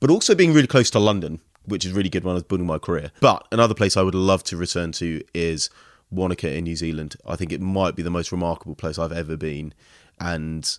But 0.00 0.10
also 0.10 0.34
being 0.34 0.52
really 0.52 0.66
close 0.66 0.90
to 0.90 0.98
London, 0.98 1.40
which 1.64 1.84
is 1.84 1.92
really 1.92 2.08
good 2.08 2.24
when 2.24 2.32
I 2.32 2.34
was 2.34 2.42
building 2.42 2.66
my 2.66 2.78
career. 2.78 3.10
But 3.20 3.46
another 3.52 3.74
place 3.74 3.96
I 3.96 4.02
would 4.02 4.14
love 4.14 4.44
to 4.44 4.56
return 4.56 4.92
to 4.92 5.22
is 5.34 5.70
Wanaka 6.10 6.52
in 6.52 6.64
New 6.64 6.76
Zealand. 6.76 7.16
I 7.26 7.36
think 7.36 7.52
it 7.52 7.60
might 7.60 7.96
be 7.96 8.02
the 8.02 8.10
most 8.10 8.32
remarkable 8.32 8.74
place 8.74 8.98
I've 8.98 9.12
ever 9.12 9.36
been. 9.36 9.74
And 10.20 10.78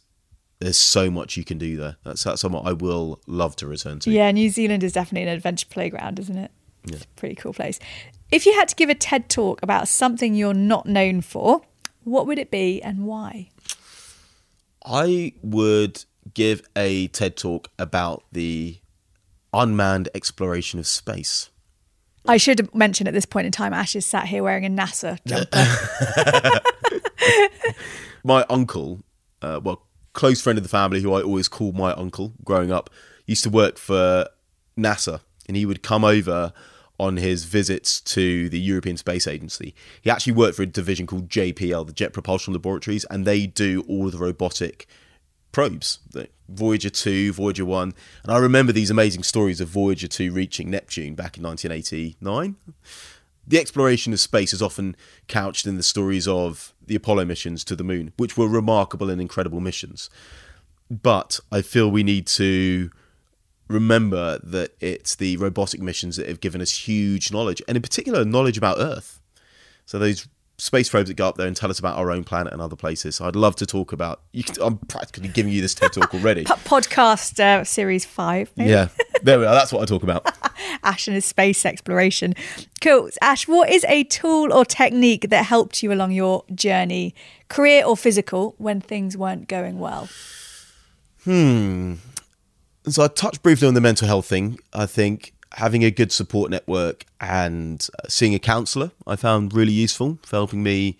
there's 0.59 0.77
so 0.77 1.11
much 1.11 1.37
you 1.37 1.43
can 1.43 1.57
do 1.57 1.77
there. 1.77 1.97
That's, 2.03 2.23
that's 2.23 2.41
somewhere 2.41 2.61
I 2.65 2.71
will 2.73 3.19
love 3.27 3.55
to 3.57 3.67
return 3.67 3.99
to. 3.99 4.11
Yeah, 4.11 4.31
New 4.31 4.49
Zealand 4.49 4.83
is 4.83 4.93
definitely 4.93 5.27
an 5.27 5.35
adventure 5.35 5.67
playground, 5.69 6.19
isn't 6.19 6.37
it? 6.37 6.51
It's 6.87 7.03
a 7.03 7.07
pretty 7.15 7.35
cool 7.35 7.53
place. 7.53 7.79
If 8.31 8.45
you 8.45 8.53
had 8.53 8.67
to 8.69 8.75
give 8.75 8.89
a 8.89 8.95
TED 8.95 9.29
talk 9.29 9.61
about 9.63 9.87
something 9.87 10.35
you're 10.35 10.53
not 10.53 10.85
known 10.85 11.21
for, 11.21 11.61
what 12.03 12.27
would 12.27 12.39
it 12.39 12.51
be 12.51 12.81
and 12.81 13.05
why? 13.05 13.49
I 14.85 15.33
would 15.41 16.05
give 16.33 16.61
a 16.75 17.07
TED 17.07 17.35
talk 17.35 17.71
about 17.79 18.23
the 18.31 18.77
unmanned 19.53 20.09
exploration 20.13 20.79
of 20.79 20.87
space. 20.87 21.49
I 22.27 22.37
should 22.37 22.73
mention 22.73 23.07
at 23.07 23.13
this 23.13 23.25
point 23.25 23.45
in 23.45 23.51
time, 23.51 23.73
Ash 23.73 23.95
is 23.95 24.05
sat 24.05 24.27
here 24.27 24.43
wearing 24.43 24.65
a 24.65 24.69
NASA 24.69 25.19
jumper. 25.25 26.61
My 28.23 28.45
uncle, 28.49 29.03
uh, 29.41 29.59
well, 29.63 29.85
close 30.13 30.41
friend 30.41 30.57
of 30.57 30.63
the 30.63 30.69
family, 30.69 31.01
who 31.01 31.13
I 31.13 31.21
always 31.21 31.47
called 31.47 31.75
my 31.75 31.93
uncle 31.93 32.33
growing 32.43 32.71
up, 32.71 32.89
used 33.27 33.43
to 33.43 33.49
work 33.49 33.77
for 33.77 34.27
NASA, 34.77 35.19
and 35.47 35.55
he 35.55 35.65
would 35.65 35.83
come 35.83 36.03
over 36.03 36.51
on 36.99 37.17
his 37.17 37.43
visits 37.45 37.99
to 38.01 38.49
the 38.49 38.59
European 38.59 38.97
Space 38.97 39.27
Agency. 39.27 39.73
He 40.01 40.09
actually 40.09 40.33
worked 40.33 40.55
for 40.55 40.63
a 40.63 40.67
division 40.67 41.07
called 41.07 41.29
JPL, 41.29 41.87
the 41.87 41.93
Jet 41.93 42.13
Propulsion 42.13 42.53
Laboratories, 42.53 43.05
and 43.05 43.25
they 43.25 43.45
do 43.45 43.83
all 43.87 44.09
the 44.09 44.17
robotic 44.17 44.87
probes, 45.51 45.99
the 46.09 46.27
Voyager 46.49 46.89
2, 46.89 47.33
Voyager 47.33 47.65
1. 47.65 47.93
And 48.23 48.31
I 48.31 48.37
remember 48.37 48.71
these 48.71 48.89
amazing 48.89 49.23
stories 49.23 49.61
of 49.61 49.67
Voyager 49.69 50.07
2 50.07 50.31
reaching 50.31 50.69
Neptune 50.69 51.15
back 51.15 51.37
in 51.37 51.43
1989. 51.43 52.55
The 53.47 53.59
exploration 53.59 54.11
of 54.11 54.19
space 54.19 54.53
is 54.53 54.61
often 54.61 54.95
couched 55.27 55.67
in 55.67 55.77
the 55.77 55.83
stories 55.83 56.27
of 56.27 56.73
the 56.85 56.95
Apollo 56.95 57.25
missions 57.25 57.63
to 57.65 57.75
the 57.75 57.83
moon, 57.83 58.11
which 58.17 58.37
were 58.37 58.47
remarkable 58.47 59.09
and 59.09 59.21
incredible 59.21 59.59
missions. 59.59 60.09
But 60.89 61.39
I 61.51 61.61
feel 61.61 61.89
we 61.89 62.03
need 62.03 62.27
to 62.27 62.89
remember 63.67 64.39
that 64.43 64.75
it's 64.79 65.15
the 65.15 65.37
robotic 65.37 65.81
missions 65.81 66.17
that 66.17 66.27
have 66.27 66.39
given 66.39 66.61
us 66.61 66.87
huge 66.87 67.31
knowledge, 67.31 67.61
and 67.67 67.75
in 67.75 67.81
particular, 67.81 68.23
knowledge 68.25 68.57
about 68.57 68.77
Earth. 68.79 69.19
So 69.85 69.99
those 69.99 70.27
space 70.57 70.89
probes 70.89 71.09
that 71.09 71.15
go 71.15 71.27
up 71.27 71.35
there 71.35 71.47
and 71.47 71.55
tell 71.55 71.69
us 71.69 71.79
about 71.79 71.97
our 71.97 72.11
own 72.11 72.23
planet 72.23 72.53
and 72.53 72.61
other 72.61 72.75
places. 72.75 73.19
I'd 73.19 73.35
love 73.35 73.55
to 73.57 73.65
talk 73.65 73.91
about. 73.91 74.21
You 74.31 74.43
can, 74.43 74.55
I'm 74.61 74.77
practically 74.77 75.29
giving 75.29 75.51
you 75.51 75.61
this 75.61 75.73
TED 75.73 75.93
talk 75.93 76.13
already. 76.13 76.45
Podcast 76.45 77.39
uh, 77.39 77.63
series 77.63 78.05
five. 78.05 78.51
maybe? 78.55 78.71
yeah, 78.71 78.87
there 79.21 79.39
we 79.39 79.45
are. 79.45 79.53
That's 79.53 79.71
what 79.73 79.81
I 79.81 79.85
talk 79.85 80.03
about. 80.03 80.31
Ash 80.83 81.07
and 81.07 81.15
his 81.15 81.25
space 81.25 81.65
exploration. 81.65 82.35
Cool. 82.81 83.09
Ash, 83.21 83.47
what 83.47 83.69
is 83.69 83.83
a 83.85 84.03
tool 84.05 84.53
or 84.53 84.65
technique 84.65 85.29
that 85.29 85.45
helped 85.45 85.83
you 85.83 85.91
along 85.91 86.11
your 86.11 86.43
journey, 86.53 87.13
career 87.49 87.83
or 87.85 87.97
physical, 87.97 88.55
when 88.57 88.79
things 88.81 89.17
weren't 89.17 89.47
going 89.47 89.79
well? 89.79 90.07
So 92.87 93.03
I 93.03 93.07
touched 93.07 93.41
briefly 93.41 93.67
on 93.67 93.73
the 93.73 93.81
mental 93.81 94.07
health 94.07 94.27
thing. 94.27 94.59
I 94.71 94.85
think 94.85 95.33
having 95.53 95.83
a 95.83 95.89
good 95.89 96.11
support 96.11 96.51
network 96.51 97.05
and 97.19 97.87
uh, 97.97 98.07
seeing 98.07 98.35
a 98.35 98.39
counsellor 98.39 98.91
I 99.07 99.15
found 99.15 99.53
really 99.53 99.71
useful 99.71 100.19
for 100.21 100.35
helping 100.35 100.61
me 100.61 100.97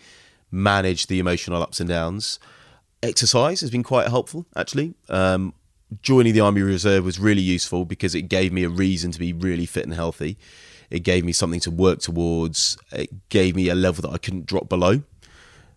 manage 0.49 1.07
the 1.07 1.19
emotional 1.19 1.61
ups 1.61 1.79
and 1.79 1.89
downs. 1.89 2.39
Exercise 3.03 3.61
has 3.61 3.69
been 3.69 3.83
quite 3.83 4.07
helpful 4.07 4.47
actually. 4.55 4.95
Um, 5.09 5.53
joining 6.01 6.33
the 6.33 6.39
Army 6.39 6.61
Reserve 6.61 7.05
was 7.05 7.19
really 7.19 7.41
useful 7.41 7.85
because 7.85 8.15
it 8.15 8.23
gave 8.23 8.51
me 8.51 8.63
a 8.63 8.69
reason 8.69 9.11
to 9.11 9.19
be 9.19 9.31
really 9.31 9.67
fit 9.67 9.83
and 9.83 9.93
healthy. 9.93 10.37
It 10.89 11.01
gave 11.01 11.23
me 11.23 11.33
something 11.33 11.59
to 11.61 11.71
work 11.71 11.99
towards. 11.99 12.77
It 12.91 13.29
gave 13.29 13.55
me 13.55 13.69
a 13.69 13.75
level 13.75 14.09
that 14.09 14.15
I 14.15 14.17
couldn't 14.17 14.47
drop 14.47 14.69
below. 14.69 15.03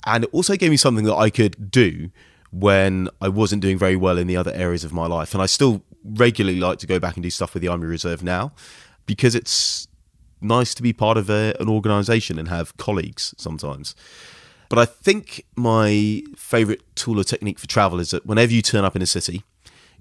And 0.07 0.25
it 0.25 0.31
also 0.33 0.57
gave 0.57 0.71
me 0.71 0.79
something 0.79 1.05
that 1.05 1.17
I 1.17 1.29
could 1.29 1.71
do 1.71 2.11
when 2.51 3.09
I 3.21 3.29
wasn't 3.29 3.63
doing 3.63 3.79
very 3.79 3.97
well 3.97 4.19
in 4.19 4.27
the 4.27 4.37
other 4.37 4.53
areas 4.53 4.85
of 4.85 4.93
my 4.93 5.07
life. 5.07 5.35
And 5.35 5.43
I 5.43 5.47
still 5.47 5.83
regularly 6.05 6.59
like 6.59 6.79
to 6.79 6.87
go 6.87 6.99
back 6.99 7.17
and 7.17 7.23
do 7.23 7.31
stuff 7.31 7.55
with 7.55 7.63
the 7.63 7.69
Army 7.69 7.87
Reserve 7.87 8.23
now 8.23 8.53
because 9.07 9.35
it's 9.35 9.89
nice 10.41 10.75
to 10.75 10.83
be 10.83 10.93
part 10.93 11.17
of 11.17 11.29
a, 11.29 11.55
an 11.61 11.69
organisation 11.69 12.39
and 12.39 12.49
have 12.49 12.77
colleagues 12.77 13.35
sometimes. 13.37 13.95
But 14.69 14.79
I 14.79 14.85
think 14.85 15.45
my 15.57 16.23
favourite 16.37 16.83
tool 16.95 17.19
or 17.19 17.25
technique 17.25 17.59
for 17.59 17.67
travel 17.67 18.01
is 18.01 18.11
that 18.11 18.27
whenever 18.27 18.53
you 18.53 18.63
turn 18.63 18.85
up 18.85 18.95
in 18.95 19.03
a 19.03 19.07
city, 19.07 19.43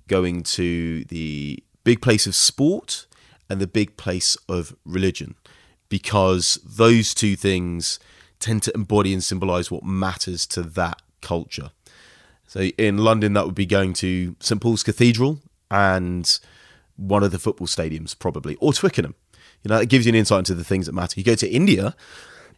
going 0.07 0.43
to 0.43 1.03
the 1.05 1.63
big 1.83 2.01
place 2.01 2.27
of 2.27 2.35
sport 2.35 3.05
and 3.49 3.61
the 3.61 3.67
big 3.67 3.97
place 3.97 4.37
of 4.49 4.75
religion, 4.85 5.35
because 5.89 6.59
those 6.65 7.13
two 7.13 7.35
things 7.35 7.99
tend 8.39 8.61
to 8.63 8.71
embody 8.75 9.13
and 9.13 9.23
symbolise 9.23 9.71
what 9.71 9.83
matters 9.83 10.45
to 10.47 10.61
that 10.61 11.01
culture. 11.21 11.71
So 12.47 12.61
in 12.61 12.97
London, 12.97 13.33
that 13.33 13.45
would 13.45 13.55
be 13.55 13.65
going 13.65 13.93
to 13.93 14.35
St 14.39 14.59
Paul's 14.59 14.83
Cathedral 14.83 15.39
and 15.69 16.39
one 16.95 17.23
of 17.23 17.31
the 17.31 17.39
football 17.39 17.67
stadiums, 17.67 18.17
probably, 18.17 18.55
or 18.55 18.73
Twickenham. 18.73 19.15
You 19.63 19.69
know, 19.69 19.77
it 19.77 19.89
gives 19.89 20.05
you 20.05 20.11
an 20.11 20.15
insight 20.15 20.39
into 20.39 20.55
the 20.55 20.63
things 20.63 20.85
that 20.85 20.93
matter. 20.93 21.19
You 21.19 21.23
go 21.23 21.35
to 21.35 21.49
India, 21.49 21.95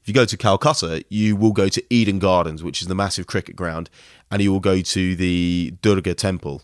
if 0.01 0.07
you 0.07 0.13
go 0.13 0.25
to 0.25 0.37
Calcutta, 0.37 1.03
you 1.09 1.35
will 1.35 1.51
go 1.51 1.67
to 1.67 1.83
Eden 1.89 2.19
Gardens, 2.19 2.63
which 2.63 2.81
is 2.81 2.87
the 2.87 2.95
massive 2.95 3.27
cricket 3.27 3.55
ground, 3.55 3.89
and 4.31 4.41
you 4.41 4.51
will 4.51 4.59
go 4.59 4.81
to 4.81 5.15
the 5.15 5.73
Durga 5.81 6.13
temple. 6.13 6.61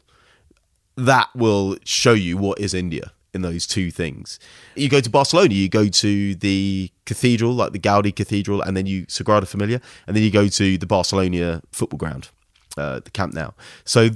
That 0.96 1.30
will 1.36 1.78
show 1.84 2.14
you 2.14 2.38
what 2.38 2.60
is 2.60 2.74
India 2.74 3.12
in 3.34 3.42
those 3.42 3.68
two 3.68 3.92
things. 3.92 4.40
You 4.76 4.88
go 4.88 5.02
to 5.02 5.10
Barcelona, 5.10 5.54
you 5.54 5.68
go 5.68 5.90
to 5.90 6.36
the 6.36 6.90
cathedral, 7.06 7.54
like 7.54 7.74
the 7.74 7.80
Gaudi 7.80 8.16
Cathedral, 8.16 8.62
and 8.62 8.78
then 8.78 8.86
you 8.86 9.06
Sagrada 9.08 9.46
Familia, 9.46 9.82
and 10.08 10.16
then 10.16 10.24
you 10.24 10.32
go 10.32 10.48
to 10.48 10.78
the 10.78 10.86
Barcelona 10.86 11.62
football 11.72 11.98
ground, 11.98 12.30
uh, 12.78 13.00
the 13.00 13.12
Camp 13.12 13.34
Nou. 13.34 13.52
So 13.84 14.10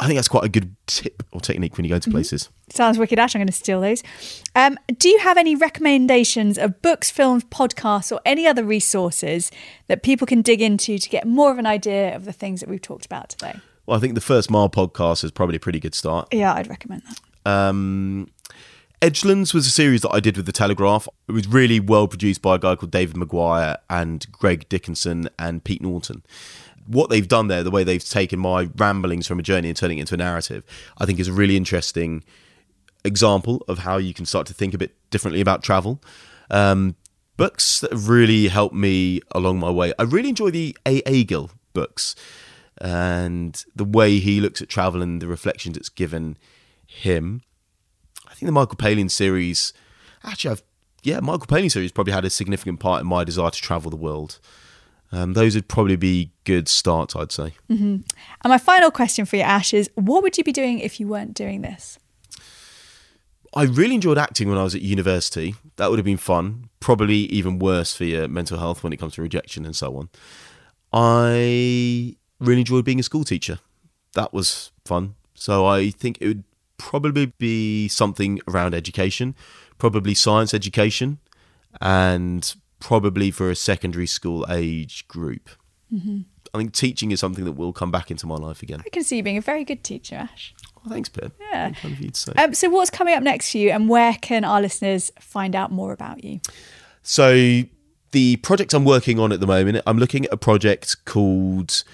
I 0.00 0.06
think 0.06 0.16
that's 0.16 0.28
quite 0.28 0.44
a 0.44 0.48
good 0.48 0.74
tip 0.86 1.22
or 1.32 1.40
technique 1.40 1.76
when 1.76 1.84
you 1.84 1.90
go 1.90 1.98
to 1.98 2.10
places. 2.10 2.48
Sounds 2.70 2.98
wicked, 2.98 3.18
Ash. 3.18 3.34
I'm 3.34 3.40
going 3.40 3.46
to 3.46 3.52
steal 3.52 3.80
those. 3.80 4.02
Um, 4.54 4.78
do 4.98 5.08
you 5.08 5.18
have 5.18 5.36
any 5.36 5.54
recommendations 5.54 6.58
of 6.58 6.80
books, 6.82 7.10
films, 7.10 7.44
podcasts, 7.44 8.12
or 8.12 8.20
any 8.24 8.46
other 8.46 8.64
resources 8.64 9.50
that 9.88 10.02
people 10.02 10.26
can 10.26 10.42
dig 10.42 10.62
into 10.62 10.98
to 10.98 11.08
get 11.08 11.26
more 11.26 11.50
of 11.50 11.58
an 11.58 11.66
idea 11.66 12.14
of 12.14 12.24
the 12.24 12.32
things 12.32 12.60
that 12.60 12.68
we've 12.68 12.82
talked 12.82 13.04
about 13.04 13.30
today? 13.30 13.58
Well, 13.86 13.96
I 13.96 14.00
think 14.00 14.14
the 14.14 14.20
First 14.20 14.50
Mile 14.50 14.70
podcast 14.70 15.24
is 15.24 15.30
probably 15.30 15.56
a 15.56 15.60
pretty 15.60 15.80
good 15.80 15.94
start. 15.94 16.28
Yeah, 16.32 16.54
I'd 16.54 16.68
recommend 16.68 17.02
that. 17.08 17.50
Um, 17.50 18.30
Edgelands 19.02 19.52
was 19.52 19.66
a 19.66 19.70
series 19.70 20.02
that 20.02 20.12
I 20.12 20.20
did 20.20 20.36
with 20.36 20.46
the 20.46 20.52
Telegraph. 20.52 21.08
It 21.28 21.32
was 21.32 21.48
really 21.48 21.80
well 21.80 22.06
produced 22.06 22.40
by 22.40 22.54
a 22.54 22.58
guy 22.58 22.76
called 22.76 22.92
David 22.92 23.16
Maguire 23.16 23.78
and 23.90 24.24
Greg 24.30 24.68
Dickinson 24.68 25.28
and 25.38 25.64
Pete 25.64 25.82
Norton. 25.82 26.22
What 26.86 27.10
they've 27.10 27.26
done 27.26 27.48
there, 27.48 27.62
the 27.62 27.70
way 27.70 27.84
they've 27.84 28.04
taken 28.04 28.38
my 28.38 28.68
ramblings 28.76 29.26
from 29.26 29.38
a 29.38 29.42
journey 29.42 29.68
and 29.68 29.76
turning 29.76 29.98
it 29.98 30.02
into 30.02 30.14
a 30.14 30.18
narrative, 30.18 30.64
I 30.98 31.06
think 31.06 31.20
is 31.20 31.28
a 31.28 31.32
really 31.32 31.56
interesting 31.56 32.24
example 33.04 33.64
of 33.68 33.80
how 33.80 33.96
you 33.98 34.14
can 34.14 34.26
start 34.26 34.46
to 34.48 34.54
think 34.54 34.74
a 34.74 34.78
bit 34.78 34.94
differently 35.10 35.40
about 35.40 35.62
travel. 35.62 36.02
Um, 36.50 36.96
books 37.36 37.80
that 37.80 37.92
have 37.92 38.08
really 38.08 38.48
helped 38.48 38.74
me 38.74 39.20
along 39.32 39.58
my 39.58 39.70
way. 39.70 39.92
I 39.98 40.02
really 40.02 40.28
enjoy 40.28 40.50
the 40.50 40.76
A. 40.86 41.02
Agil 41.02 41.50
books 41.72 42.14
and 42.78 43.64
the 43.74 43.84
way 43.84 44.18
he 44.18 44.40
looks 44.40 44.60
at 44.60 44.68
travel 44.68 45.02
and 45.02 45.22
the 45.22 45.28
reflections 45.28 45.76
it's 45.76 45.88
given 45.88 46.36
him. 46.86 47.42
I 48.28 48.34
think 48.34 48.46
the 48.46 48.52
Michael 48.52 48.76
Palin 48.76 49.08
series, 49.08 49.72
actually, 50.24 50.52
I've 50.52 50.62
yeah, 51.02 51.20
Michael 51.20 51.46
Palin 51.46 51.68
series 51.68 51.90
probably 51.90 52.12
had 52.12 52.24
a 52.24 52.30
significant 52.30 52.78
part 52.80 53.00
in 53.00 53.06
my 53.08 53.24
desire 53.24 53.50
to 53.50 53.60
travel 53.60 53.90
the 53.90 53.96
world. 53.96 54.38
Um, 55.12 55.34
those 55.34 55.54
would 55.54 55.68
probably 55.68 55.96
be 55.96 56.32
good 56.44 56.68
starts, 56.68 57.14
I'd 57.14 57.30
say. 57.32 57.52
And 58.42 58.50
my 58.50 58.58
final 58.58 58.90
question 58.90 59.26
for 59.26 59.36
you, 59.36 59.42
Ash, 59.42 59.74
is 59.74 59.90
what 59.94 60.22
would 60.22 60.38
you 60.38 60.44
be 60.44 60.52
doing 60.52 60.78
if 60.78 60.98
you 60.98 61.06
weren't 61.06 61.34
doing 61.34 61.60
this? 61.60 61.98
I 63.54 63.64
really 63.64 63.94
enjoyed 63.94 64.16
acting 64.16 64.48
when 64.48 64.56
I 64.56 64.62
was 64.62 64.74
at 64.74 64.80
university. 64.80 65.54
That 65.76 65.90
would 65.90 65.98
have 65.98 66.06
been 66.06 66.16
fun. 66.16 66.70
Probably 66.80 67.26
even 67.26 67.58
worse 67.58 67.94
for 67.94 68.04
your 68.04 68.26
mental 68.26 68.58
health 68.58 68.82
when 68.82 68.94
it 68.94 68.96
comes 68.96 69.14
to 69.14 69.22
rejection 69.22 69.66
and 69.66 69.76
so 69.76 69.94
on. 69.98 70.08
I 70.92 72.16
really 72.40 72.60
enjoyed 72.60 72.86
being 72.86 73.00
a 73.00 73.02
school 73.02 73.24
teacher. 73.24 73.58
That 74.14 74.32
was 74.32 74.72
fun. 74.86 75.16
So 75.34 75.66
I 75.66 75.90
think 75.90 76.18
it 76.20 76.28
would 76.28 76.44
probably 76.78 77.26
be 77.26 77.88
something 77.88 78.40
around 78.48 78.74
education, 78.74 79.34
probably 79.76 80.14
science 80.14 80.54
education, 80.54 81.18
and 81.80 82.54
probably 82.82 83.30
for 83.30 83.50
a 83.50 83.54
secondary 83.54 84.06
school 84.06 84.44
age 84.50 85.06
group. 85.08 85.48
I 86.54 86.58
think 86.58 86.72
teaching 86.72 87.12
is 87.12 87.20
something 87.20 87.44
that 87.44 87.52
will 87.52 87.72
come 87.72 87.90
back 87.90 88.10
into 88.10 88.26
my 88.26 88.34
life 88.34 88.62
again. 88.62 88.82
I 88.84 88.88
can 88.90 89.04
see 89.04 89.18
you 89.18 89.22
being 89.22 89.38
a 89.38 89.42
very 89.42 89.64
good 89.64 89.84
teacher, 89.84 90.16
Ash. 90.16 90.54
Well, 90.76 90.92
thanks, 90.92 91.08
Pip. 91.08 91.32
Yeah. 91.40 91.70
Kind 91.70 92.04
of 92.04 92.16
say. 92.16 92.32
Um, 92.36 92.54
so, 92.54 92.68
what's 92.68 92.90
coming 92.90 93.14
up 93.14 93.22
next 93.22 93.52
for 93.52 93.58
you, 93.58 93.70
and 93.70 93.88
where 93.88 94.14
can 94.20 94.44
our 94.44 94.60
listeners 94.60 95.12
find 95.20 95.54
out 95.54 95.70
more 95.70 95.92
about 95.92 96.24
you? 96.24 96.40
So 97.02 97.62
the 98.12 98.36
project 98.36 98.74
I'm 98.74 98.84
working 98.84 99.18
on 99.18 99.32
at 99.32 99.40
the 99.40 99.46
moment, 99.46 99.82
I'm 99.86 99.98
looking 99.98 100.26
at 100.26 100.32
a 100.32 100.36
project 100.36 101.04
called 101.04 101.84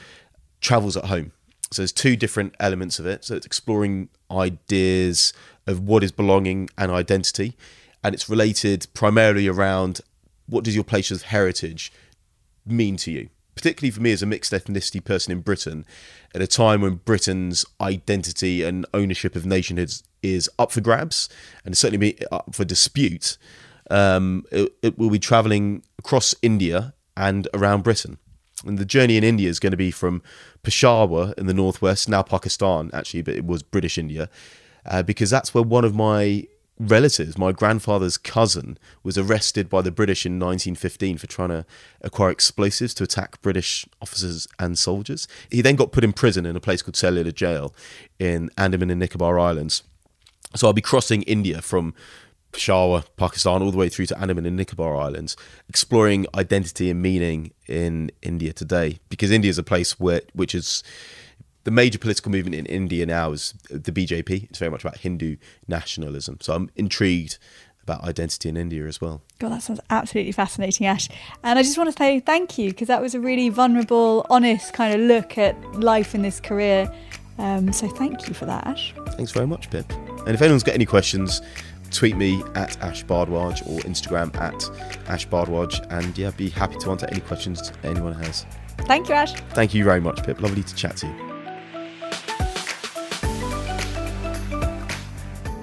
Travels 0.60 0.96
at 0.96 1.06
Home. 1.06 1.32
So 1.70 1.82
there's 1.82 1.92
two 1.92 2.16
different 2.16 2.54
elements 2.60 2.98
of 2.98 3.06
it. 3.06 3.24
So 3.24 3.36
it's 3.36 3.46
exploring 3.46 4.08
ideas 4.30 5.32
of 5.66 5.80
what 5.80 6.02
is 6.02 6.12
belonging 6.12 6.70
and 6.78 6.90
identity, 6.90 7.56
and 8.02 8.14
it's 8.14 8.28
related 8.28 8.86
primarily 8.94 9.48
around 9.48 10.00
what 10.48 10.64
does 10.64 10.74
your 10.74 10.84
place 10.84 11.10
of 11.10 11.22
heritage 11.22 11.92
mean 12.66 12.96
to 12.96 13.10
you 13.10 13.28
particularly 13.58 13.90
for 13.90 14.00
me 14.00 14.12
as 14.12 14.22
a 14.22 14.26
mixed 14.26 14.52
ethnicity 14.52 15.04
person 15.04 15.32
in 15.32 15.40
Britain, 15.40 15.84
at 16.32 16.40
a 16.40 16.46
time 16.46 16.80
when 16.80 16.94
Britain's 16.94 17.66
identity 17.80 18.62
and 18.62 18.86
ownership 18.94 19.34
of 19.34 19.44
nationhood 19.44 19.92
is 20.22 20.48
up 20.60 20.70
for 20.70 20.80
grabs 20.80 21.28
and 21.64 21.76
certainly 21.76 22.16
up 22.30 22.54
for 22.54 22.64
dispute, 22.64 23.36
um, 23.90 24.44
it, 24.52 24.72
it 24.80 24.96
will 24.96 25.10
be 25.10 25.18
travelling 25.18 25.82
across 25.98 26.36
India 26.40 26.94
and 27.16 27.48
around 27.52 27.82
Britain. 27.82 28.18
And 28.64 28.78
the 28.78 28.84
journey 28.84 29.16
in 29.16 29.24
India 29.24 29.48
is 29.48 29.58
going 29.58 29.72
to 29.72 29.76
be 29.76 29.90
from 29.90 30.22
Peshawar 30.62 31.34
in 31.36 31.46
the 31.46 31.54
northwest, 31.54 32.08
now 32.08 32.22
Pakistan, 32.22 32.90
actually, 32.92 33.22
but 33.22 33.34
it 33.34 33.44
was 33.44 33.64
British 33.64 33.98
India, 33.98 34.28
uh, 34.86 35.02
because 35.02 35.30
that's 35.30 35.52
where 35.52 35.64
one 35.64 35.84
of 35.84 35.96
my 35.96 36.46
relatives, 36.78 37.36
my 37.36 37.52
grandfather's 37.52 38.16
cousin, 38.16 38.78
was 39.02 39.18
arrested 39.18 39.68
by 39.68 39.82
the 39.82 39.90
British 39.90 40.24
in 40.24 40.34
1915 40.34 41.18
for 41.18 41.26
trying 41.26 41.48
to 41.50 41.66
acquire 42.00 42.30
explosives 42.30 42.94
to 42.94 43.04
attack 43.04 43.40
British 43.42 43.86
officers 44.00 44.46
and 44.58 44.78
soldiers. 44.78 45.26
He 45.50 45.62
then 45.62 45.76
got 45.76 45.92
put 45.92 46.04
in 46.04 46.12
prison 46.12 46.46
in 46.46 46.56
a 46.56 46.60
place 46.60 46.82
called 46.82 46.96
Cellular 46.96 47.32
Jail 47.32 47.74
in 48.18 48.50
Andaman 48.56 48.90
and 48.90 49.00
Nicobar 49.00 49.38
Islands. 49.38 49.82
So 50.54 50.66
I'll 50.66 50.72
be 50.72 50.80
crossing 50.80 51.22
India 51.22 51.60
from 51.60 51.94
Peshawar, 52.52 53.04
Pakistan, 53.16 53.62
all 53.62 53.70
the 53.70 53.76
way 53.76 53.88
through 53.88 54.06
to 54.06 54.18
Andaman 54.18 54.46
and 54.46 54.56
Nicobar 54.56 54.96
Islands, 54.96 55.36
exploring 55.68 56.26
identity 56.34 56.90
and 56.90 57.02
meaning 57.02 57.52
in 57.66 58.10
India 58.22 58.52
today. 58.52 58.98
Because 59.08 59.30
India 59.30 59.50
is 59.50 59.58
a 59.58 59.62
place 59.62 60.00
where, 60.00 60.22
which 60.32 60.54
is 60.54 60.82
the 61.68 61.72
major 61.72 61.98
political 61.98 62.32
movement 62.32 62.54
in 62.54 62.64
India 62.64 63.04
now 63.04 63.30
is 63.30 63.52
the 63.68 63.92
BJP. 63.92 64.44
It's 64.44 64.58
very 64.58 64.70
much 64.70 64.82
about 64.82 64.96
Hindu 64.96 65.36
nationalism. 65.66 66.38
So 66.40 66.54
I'm 66.54 66.70
intrigued 66.76 67.36
about 67.82 68.04
identity 68.04 68.48
in 68.48 68.56
India 68.56 68.86
as 68.86 69.02
well. 69.02 69.20
God, 69.38 69.52
that 69.52 69.62
sounds 69.62 69.78
absolutely 69.90 70.32
fascinating, 70.32 70.86
Ash. 70.86 71.10
And 71.44 71.58
I 71.58 71.62
just 71.62 71.76
want 71.76 71.90
to 71.90 71.96
say 71.98 72.20
thank 72.20 72.56
you 72.56 72.70
because 72.70 72.88
that 72.88 73.02
was 73.02 73.14
a 73.14 73.20
really 73.20 73.50
vulnerable, 73.50 74.26
honest 74.30 74.72
kind 74.72 74.94
of 74.94 75.06
look 75.06 75.36
at 75.36 75.62
life 75.74 76.14
in 76.14 76.22
this 76.22 76.40
career. 76.40 76.90
Um, 77.36 77.70
so 77.70 77.86
thank 77.86 78.28
you 78.28 78.32
for 78.32 78.46
that, 78.46 78.66
Ash. 78.66 78.94
Thanks 79.08 79.32
very 79.32 79.46
much, 79.46 79.68
Pip. 79.68 79.92
And 79.92 80.30
if 80.30 80.40
anyone's 80.40 80.62
got 80.62 80.74
any 80.74 80.86
questions, 80.86 81.42
tweet 81.90 82.16
me 82.16 82.42
at 82.54 82.80
Ash 82.80 83.04
Bhardwaj 83.04 83.60
or 83.68 83.80
Instagram 83.80 84.34
at 84.36 84.70
Ash 85.10 85.28
Bhardwaj, 85.28 85.86
and 85.90 86.16
yeah, 86.16 86.30
be 86.30 86.48
happy 86.48 86.78
to 86.78 86.90
answer 86.90 87.06
any 87.12 87.20
questions 87.20 87.72
anyone 87.84 88.14
has. 88.14 88.46
Thank 88.86 89.10
you, 89.10 89.16
Ash. 89.16 89.34
Thank 89.50 89.74
you 89.74 89.84
very 89.84 90.00
much, 90.00 90.22
Pip. 90.22 90.40
Lovely 90.40 90.62
to 90.62 90.74
chat 90.74 90.96
to 90.96 91.06
you. 91.06 91.27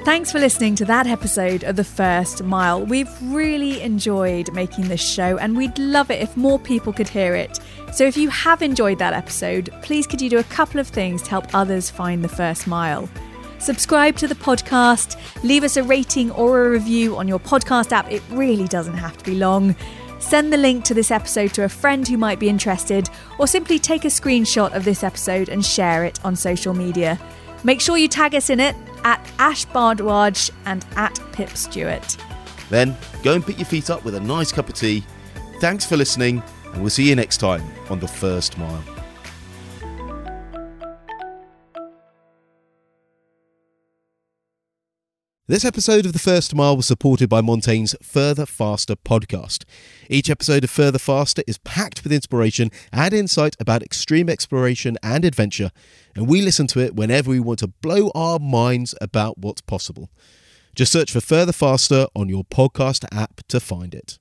Thanks 0.06 0.32
for 0.32 0.40
listening 0.40 0.76
to 0.76 0.86
that 0.86 1.08
episode 1.08 1.64
of 1.64 1.78
The 1.78 1.84
First 1.84 2.44
Mile. 2.44 2.86
We've 2.86 3.10
really 3.24 3.82
enjoyed 3.82 4.54
making 4.54 4.88
this 4.88 5.02
show 5.02 5.38
and 5.40 5.58
we'd 5.58 5.78
love 5.80 6.12
it 6.12 6.22
if 6.22 6.38
more 6.38 6.60
people 6.60 6.94
could 6.94 7.10
hear 7.10 7.34
it. 7.34 7.60
So 7.92 8.06
if 8.06 8.16
you 8.16 8.30
have 8.30 8.62
enjoyed 8.62 9.00
that 9.00 9.14
episode, 9.14 9.72
please 9.82 10.06
could 10.06 10.22
you 10.22 10.30
do 10.30 10.38
a 10.38 10.44
couple 10.44 10.80
of 10.80 10.88
things 10.88 11.24
to 11.24 11.32
help 11.32 11.56
others 11.56 11.90
find 11.90 12.24
The 12.24 12.30
First 12.30 12.68
Mile? 12.68 13.10
Subscribe 13.58 14.16
to 14.18 14.28
the 14.28 14.36
podcast, 14.36 15.18
leave 15.44 15.64
us 15.64 15.76
a 15.76 15.82
rating 15.82 16.30
or 16.32 16.68
a 16.68 16.70
review 16.70 17.18
on 17.18 17.28
your 17.28 17.40
podcast 17.40 17.92
app. 17.92 18.12
It 18.12 18.22
really 18.30 18.68
doesn't 18.68 18.94
have 18.94 19.18
to 19.18 19.26
be 19.26 19.34
long. 19.34 19.76
Send 20.26 20.52
the 20.52 20.58
link 20.58 20.84
to 20.86 20.96
this 20.96 21.12
episode 21.12 21.54
to 21.54 21.66
a 21.66 21.70
friend 21.70 22.08
who 22.08 22.18
might 22.18 22.40
be 22.40 22.50
interested, 22.50 23.12
or 23.38 23.46
simply 23.46 23.78
take 23.78 24.06
a 24.06 24.08
screenshot 24.08 24.76
of 24.76 24.84
this 24.84 25.04
episode 25.04 25.50
and 25.50 25.64
share 25.64 26.04
it 26.04 26.20
on 26.26 26.36
social 26.36 26.74
media. 26.74 27.20
Make 27.64 27.80
sure 27.80 27.96
you 27.96 28.08
tag 28.08 28.34
us 28.34 28.50
in 28.50 28.60
it 28.60 28.76
at 29.04 29.24
Ash 29.38 29.68
Bhardwaj 29.68 30.50
and 30.66 30.84
at 30.96 31.20
Pip 31.32 31.52
Stewart. 31.52 32.18
Then 32.72 32.98
go 33.22 33.36
and 33.36 33.46
put 33.46 33.60
your 33.60 33.68
feet 33.68 33.92
up 33.92 34.04
with 34.04 34.16
a 34.16 34.20
nice 34.20 34.52
cup 34.52 34.68
of 34.68 34.74
tea. 34.74 35.04
Thanks 35.62 35.86
for 35.86 35.96
listening, 35.96 36.42
and 36.74 36.82
we'll 36.82 36.90
see 36.90 37.08
you 37.08 37.16
next 37.16 37.38
time 37.38 37.64
on 37.92 38.00
The 38.00 38.08
First 38.08 38.58
Mile. 38.58 38.95
This 45.48 45.64
episode 45.64 46.08
of 46.08 46.14
The 46.14 46.18
First 46.18 46.56
Mile 46.56 46.76
was 46.76 46.88
supported 46.88 47.30
by 47.30 47.40
Montane's 47.40 47.96
Further 48.02 48.48
Faster 48.48 48.96
podcast. 48.96 49.64
Each 50.10 50.28
episode 50.28 50.64
of 50.64 50.72
Further 50.72 50.98
Faster 50.98 51.44
is 51.46 51.60
packed 51.60 52.04
with 52.04 52.12
inspiration 52.12 52.72
and 52.92 53.14
insight 53.14 53.56
about 53.60 53.84
extreme 53.84 54.28
exploration 54.28 54.98
and 55.04 55.24
adventure, 55.24 55.70
and 56.16 56.28
we 56.28 56.42
listen 56.42 56.66
to 56.66 56.80
it 56.80 56.96
whenever 56.96 57.30
we 57.30 57.40
want 57.40 57.60
to 57.60 57.68
blow 57.68 58.10
our 58.16 58.40
minds 58.40 58.96
about 59.00 59.38
what's 59.38 59.62
possible. 59.62 60.10
Just 60.74 60.92
search 60.92 61.12
for 61.12 61.22
Further 61.22 61.54
Faster 61.54 62.08
on 62.16 62.28
your 62.28 62.44
podcast 62.44 63.06
app 63.12 63.42
to 63.50 63.60
find 63.60 63.94
it. 63.94 64.18